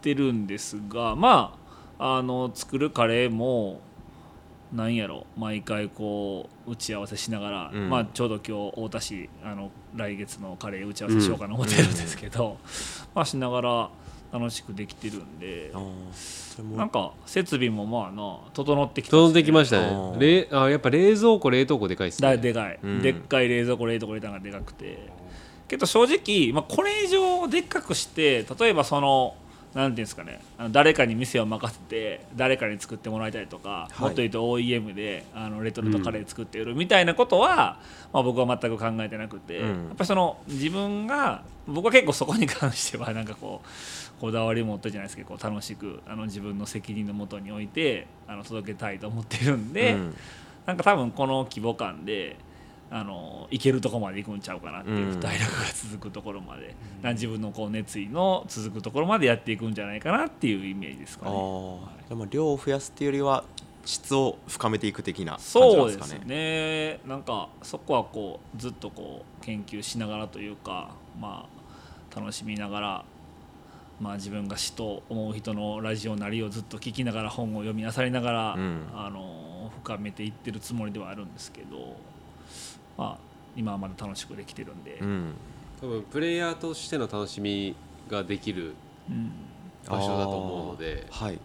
[0.02, 1.58] てるんですがま
[1.98, 3.82] ああの作るカレーも
[4.72, 7.90] なんやろ毎回こう打ち合わせしながら、うん。
[7.90, 12.58] まあ、ちょうど今日太田市あの来月のカレー打ち合わせしようかな思ってるんですけど、
[13.16, 13.90] まあしながら
[14.32, 15.72] 楽しくできてるんで
[16.78, 20.20] なんか設備もまあな整ってきたし整ってきましたあねー。
[20.20, 22.28] 冷あやっぱ冷蔵庫冷凍庫でかいっすね。
[22.28, 23.02] だでかい、うん。
[23.02, 24.98] でっかい冷蔵庫冷凍庫入れたのがでかくて。
[25.68, 29.36] けど正直、まあ、これ以上でっかくして例えばその
[29.74, 30.42] なんていうんですかね。
[30.58, 34.02] あの誰かに店を任せて誰かに作ってもらいたりとか、はい。
[34.02, 37.80] もっと言うと OEM であのレトルトカレー作って売るみたいなことは、
[38.12, 39.68] まあ、僕は全く考えてなくて、うん。
[39.68, 43.68] やっぱりその自分が僕は結構そこに関してはなんかこう
[44.20, 49.94] こだわり持ってじゃないですけどこう楽しくあの自分の責任のもとに置いてあの届けたいと思ってるんで。
[49.94, 50.16] うん。
[50.66, 52.36] なんか多分この規模感で
[52.92, 55.20] あの行けるところまで行くんちゃうかなっていううん。
[55.20, 61.38] 体力が続くところまで、な自分のこう熱意の続くところまでやっていくんじゃないかなっていうイメージですかあね。
[61.38, 63.44] ーでも量を増やすっていうよりは
[63.86, 71.48] 質を深めていく的な感じなんそうですすでかねねなんかそこはこうずっとこう研究しながらというかま
[72.14, 73.06] あ楽しみながら
[74.00, 78.88] まあ自分が死と思う人のラジオなりをずっと聞きながら本を読み漁りながら、うん。
[78.94, 81.96] あの深めていってるつもりではあるんですけど
[82.98, 83.18] まあ
[83.56, 85.34] 今はまだ楽しくできてるんで、うん。
[85.82, 87.76] 多分プレイヤーとしての楽しみ
[88.10, 88.74] ができる
[89.10, 89.32] うん。
[89.86, 91.40] 場所だと思うのであーはい。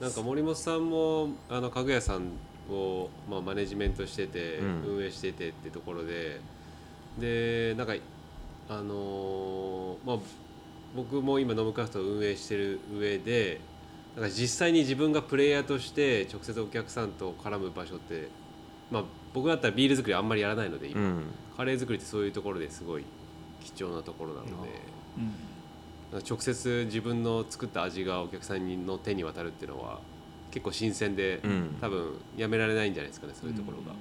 [0.00, 2.32] なんか森本さんもあの家具屋さん
[2.70, 4.82] を、まあ、マネジメントしてて、うん。
[4.96, 6.40] 運営しててってところで
[7.18, 7.94] でなんか
[8.68, 10.18] あのーまあ
[10.94, 13.60] 僕も今ノムクラフトを運営してる上で
[14.16, 18.28] なんか実際に自分がプレイヤーとして直接お客さんと絡む場所って、
[18.90, 21.24] まあ、僕だったらビール作りあんまりやらないので今、うん。
[21.56, 23.04] カレー作りってそういうところですごい
[23.62, 24.52] 貴重なところなので。
[25.18, 26.22] うん。
[26.26, 30.00] 直接自分の作った味がお客さんの手に渡るっていうのは
[30.50, 31.76] 結構新鮮で、うん。
[31.80, 33.92] 多分やめられないんじゃないですかねそういうところが、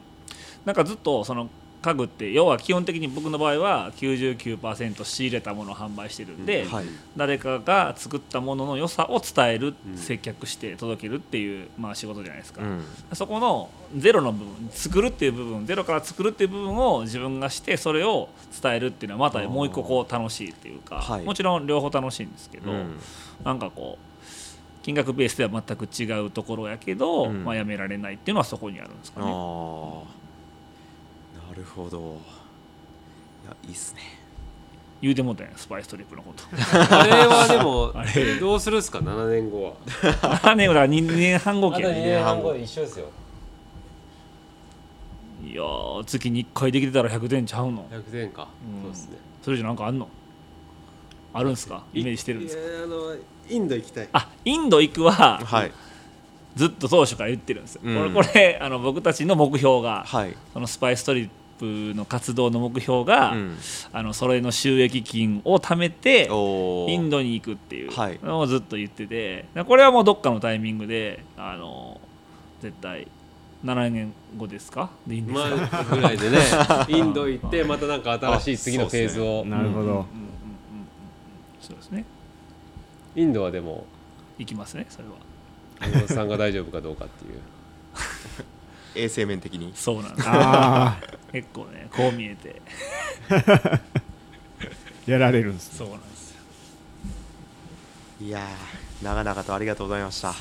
[0.66, 1.50] なんかずっとその
[1.88, 6.86] 家具って要は基本的に僕の場合は99%仕入れたものを販売してるんで、うんはい。
[7.16, 9.98] 誰かが作ったものの良さを伝える、うん。
[9.98, 12.84] 接客して届けるっていう、まあ、仕事じゃないですか、うん。
[13.14, 18.28] そこのゼロの部分作るっていう部分ゼロから作るっていう部分を自分がしてそれを
[18.62, 21.24] 伝えるっていうのはまたもう一個こう楽しいっていうか、はい。
[21.24, 23.00] もちろん両方楽しいんですけど、うん。
[23.46, 27.46] なんかこう金額ベースでは全く違うところやけど、うん。
[27.46, 29.32] まあ、やめられないっていうのはそこにあるんですかあね。
[31.58, 32.00] るほど。
[33.44, 34.02] いやいいっすね。
[35.02, 36.44] 言うてもうたやんスパイストリップのこと。
[36.96, 38.40] あれはでも あれ。
[38.40, 39.74] どうするんですか？7年後は。
[40.44, 40.74] あねだ。
[40.74, 42.56] から2年半後2けい年半後。
[42.56, 43.10] 一緒ですよ。
[45.54, 47.86] やー月に1回できてたら100点ちゃうの。
[47.92, 48.82] 100点か、うん。
[48.84, 49.18] そうですね。
[49.44, 50.10] それじゃなんかあんの？
[51.34, 51.84] あるんすか？
[51.94, 52.64] イメージしてるんですか？
[52.64, 53.16] いやあの
[53.50, 54.10] インド行きたい。
[54.14, 55.72] あインド行くははい。
[56.56, 58.14] ずっと当初から言ってるんですよ、うん。
[58.14, 60.36] これこれあの僕たちの目標が、はい。
[60.54, 61.32] そのスパイストリップ
[61.66, 63.58] の活動の目標が、うん。
[63.94, 67.92] あのそれの収益金を貯めてインドに行くっていう。
[67.92, 68.20] はい。
[68.24, 69.46] のをずっと言ってて。
[69.66, 72.00] これはもうどっかのタイミングであの
[72.62, 73.08] 絶対
[73.66, 74.90] 7年後ですか？
[75.06, 76.38] でいいんですか、まあぐらいでね。
[76.90, 80.06] インド行ってまたなんか新しい次のフェーズを、なるほど、
[81.60, 82.06] そうですね。
[83.16, 83.86] インドはでも
[84.38, 86.08] 行きますねそれは。
[86.08, 87.40] さんが大丈夫かどうかっていう
[88.98, 89.72] 衛生面的に。
[89.76, 90.98] そうなんですあ
[91.32, 92.62] 結構ねこう見えて。
[93.30, 93.80] あ
[95.06, 95.78] やられるんですね。
[95.78, 96.38] そうなんですよ。
[98.22, 100.34] いやー長々とありがとうございました。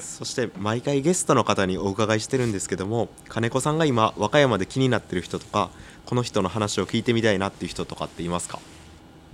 [0.00, 5.68] そして毎回ゲストの方にお伺いしてるんですけども金子さんが今和歌山で気になってる人とか
[6.06, 8.58] この人の話を聞いてみたいなっていう人とかっていますか？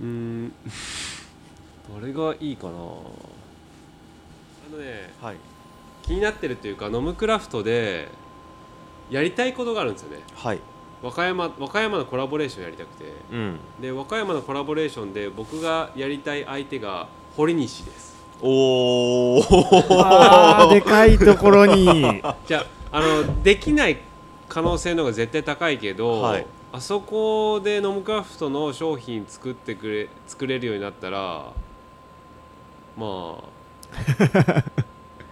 [0.01, 0.51] うーん。
[1.99, 2.71] どれがいいかな。
[2.71, 3.11] あの
[4.79, 5.37] ねはい
[6.07, 8.07] 気になってるというかノムクラフトで
[9.09, 10.23] やりたいことがあるんですよね。
[10.35, 10.59] はい。
[11.03, 13.13] 和歌山和歌山のコラボレーションやりたくて。
[13.31, 13.59] うん。
[13.81, 18.17] で和歌山のコラボレーションで僕がやりたい相手が堀西です。
[18.41, 22.21] おおでかいところに。
[22.47, 23.97] じゃああのできない
[24.47, 26.47] 可能性の方が絶対高いけど、はい。
[26.71, 31.51] あそこでノムクラフトの商品作ってくれ作れるようになったら
[32.97, 34.63] まあ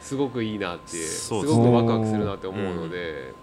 [0.05, 3.33] すごくいいなってすそうですごくワクワクするなって思うので、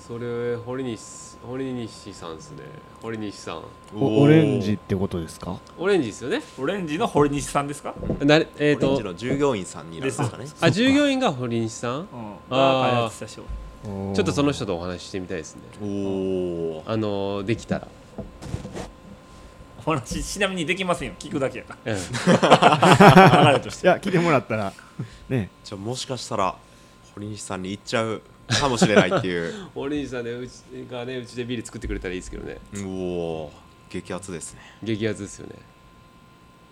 [0.00, 2.64] それ堀西堀西さんですね。
[3.00, 3.62] 堀西さん。
[3.96, 5.60] おオレンジってことですか？
[5.78, 6.42] オレンジですよね。
[6.58, 10.46] オレンジの堀西さんですか、なれえっ、オレンジとの従業員さんになるんですかね。
[10.60, 12.00] あ従業員が堀西さん？
[12.00, 12.06] うん、
[12.50, 15.62] あ開発したちょっとその人とお話ししてみたいですね。
[15.80, 15.86] お
[16.78, 17.86] おあのできたら、
[19.86, 21.14] お話ちなみにできませんよ。
[21.16, 23.86] 聞くだけやかうんら流れとして。
[23.86, 24.72] いや来てもらったら。
[25.28, 25.48] ね。
[25.62, 26.56] じゃあもしかしたら
[27.14, 29.54] 堀西さんに行っちゃうかもしれないっていう。
[29.76, 30.52] 堀西さんでうち
[30.90, 32.58] がねうちでビール作ってくれたらいいですけどね。
[32.84, 33.52] おお
[33.88, 34.60] 激アツですね。
[34.82, 35.54] 激アツですよね。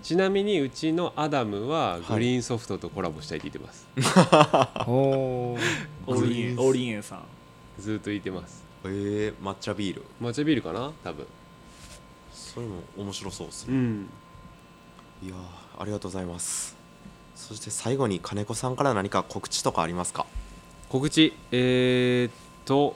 [0.03, 2.03] ちなみにうちのアダムははい。
[2.15, 3.87] グリーンソフトとコラボしたいって言ってます、
[4.91, 5.61] おー。
[6.07, 7.23] オーリンエンオーリンエンさん。
[7.79, 8.65] ずっと言ってます。
[8.85, 10.03] えー、抹茶ビール。
[10.21, 11.27] 抹茶ビールかな多分
[12.55, 13.75] それも面白そうですね。
[13.75, 14.09] うん。
[15.25, 16.77] いやーありがとうございます。
[17.35, 20.25] そして最後に金子さんから何か告知とかありますか？
[20.89, 21.33] 告知。
[21.51, 22.33] えー、っ
[22.65, 22.95] と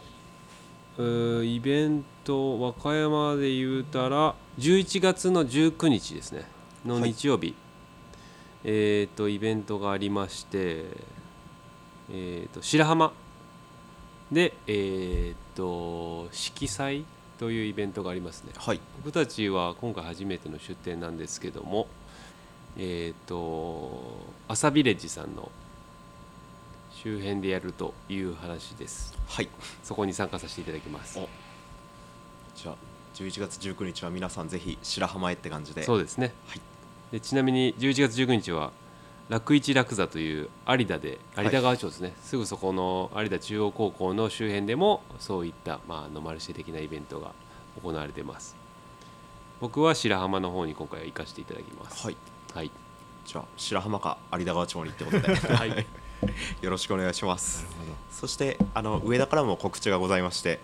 [1.44, 6.44] イベント和歌山で言うたら11月の19日ですね。
[6.86, 7.26] のはい日。
[7.26, 7.54] 曜日、
[8.62, 10.84] えー、っとイベントがありまして
[12.10, 13.12] えー、っと白浜。
[14.30, 17.04] でえー、っと色彩
[17.38, 18.52] というイベントがありますね。
[18.56, 18.80] はい。
[19.04, 21.86] 僕たちは今回初めての出店なんですけども
[22.76, 25.50] えっ、と朝ビレッジさんの
[26.92, 29.14] 周辺でやるという話です。
[29.28, 29.48] はい。
[29.82, 31.18] そこに参加させていただきます。
[31.18, 31.28] お。
[32.56, 32.74] じゃあ
[33.14, 35.84] 11月19日は皆さんぜひ白浜へって感じで。
[35.84, 36.60] そうですね、はい。
[37.12, 38.72] でちなみに11月19日は
[39.28, 47.32] 楽一楽座という有田で有田川町ですね、すぐそこの有田中央高校の周辺でもそういった、まあ、ノマルシェ的なイベントが
[47.82, 48.56] 行われてます。
[49.60, 52.04] 僕は白浜の方に今回は行かせていただきます。
[52.04, 52.16] はい。
[52.54, 52.70] はい、
[53.26, 55.86] じゃあ白浜か有田川町にってことで、 はい、
[56.62, 57.66] よろしくお願いします。
[58.10, 60.58] そしてあの上田からも告知がございまして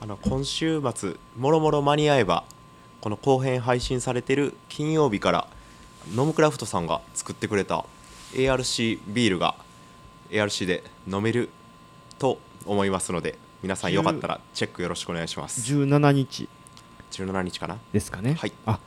[0.00, 2.44] あの今週末もろもろ間に合えば
[3.00, 5.48] この後編配信されてる金曜日から
[6.14, 7.00] ノムクラフトさんが
[7.30, 7.84] 作ってくれた
[8.32, 9.54] ARC ビールが
[10.30, 11.48] ARC で飲める
[12.18, 15.60] と思いますので皆さんよかったらチェックよろしくお願いします。
[15.72, 16.48] 17日。
[17.12, 17.78] 17日かな？
[17.92, 18.34] ですかね。
[18.34, 18.52] はい。
[18.66, 18.80] あ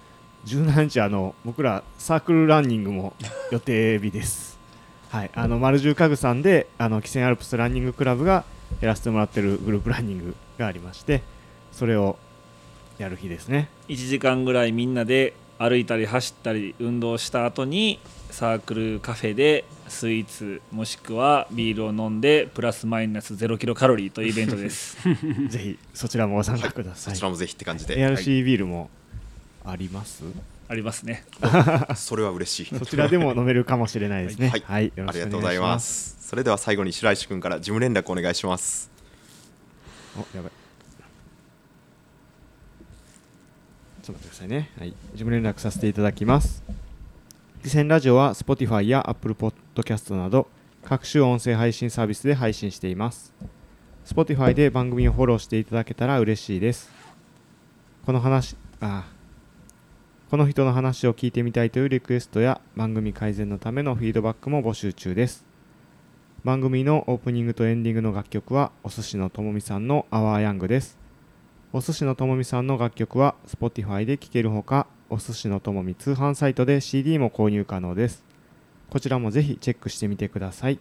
[0.46, 3.14] 17日あの僕らサークルランニングも
[3.52, 4.60] 予定日です。
[5.10, 5.32] はい。
[5.34, 8.44] あの丸十家具さんであの汽船アルプスランニングクラブが
[8.82, 11.22] やらせてもらってるグループランニングがありまして
[11.72, 12.18] それを
[12.98, 13.70] やる日ですね。
[13.88, 15.34] 1時間ぐらいみんなで
[15.64, 18.00] 歩いたり走ったり運動した後に
[18.32, 24.98] サークルカフェでスイーツもしくはビールを飲んでプラスマイナス0キロカロリーというイベントです。
[25.48, 28.90] ぜひそちらもご参加ください、そちらもぜひって感じで、ARC ビールも
[29.64, 30.24] あります、
[30.68, 31.24] ありますね。
[31.40, 32.78] は いそれは嬉しい。
[32.78, 34.50] そちらでも飲めるかもしれないですね。
[34.50, 35.12] はい、はい、よろしくお願いします。
[35.12, 36.18] ありがとうございます。
[36.28, 38.92] それでは最後に白石君から事務連絡お願いします。
[40.18, 40.63] おやばい
[44.04, 44.70] ちょっと待ってくださいね。
[44.78, 44.90] はい。
[44.90, 46.62] 事務連絡させていただきます。
[47.64, 50.48] 汽船ラジオは Spotify や Apple Podcast など
[50.84, 53.34] 各種音声配信サービスで配信しています。
[54.06, 56.92] Spotify で番組をフォローしていただけたら嬉しいです。
[58.06, 59.06] この話、あ
[60.30, 65.46] この人の話を聞いてみたいというリクエストや番組改善のためのフィードバックも募集中です。
[66.44, 71.03] 番組のオープニングとエンディングの楽曲はお寿司のともみさんの Our Young です。
[71.74, 78.24] お寿司のともみさんの楽曲は Spotify で聴けるほか、お寿司のともみ通販サイトで CD も購入可能です。
[78.92, 80.80] こちらもぜひチェックしてみてください。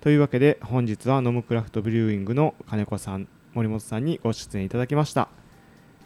[0.00, 5.28] というわけで本日はノムクラフトブリューイングの金子さん、森本さんにご出演いただきました。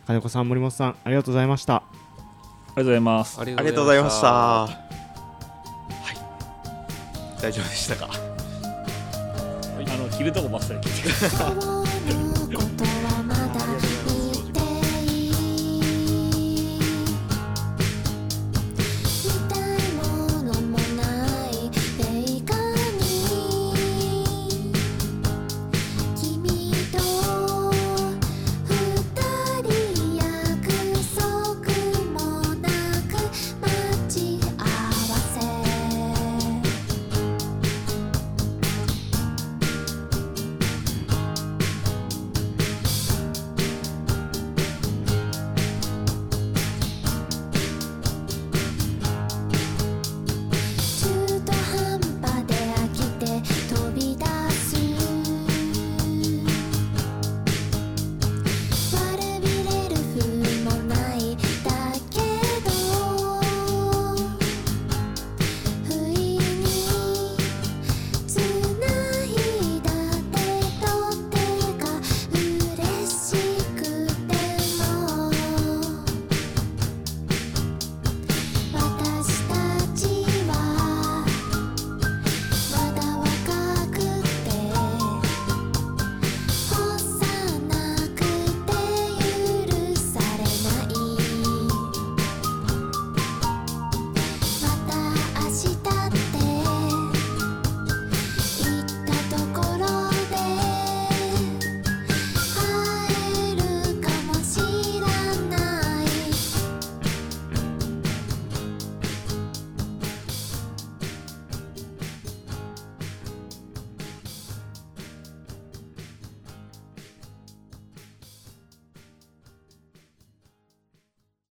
[0.07, 1.83] 金子さん、森本さん、ありがとうございました。
[2.77, 4.73] ありがとうございますありがとうございましたはい
[7.41, 8.09] 大丈夫でしたか？
[8.13, 8.17] あ
[9.97, 10.99] の切るとこばっさり切って「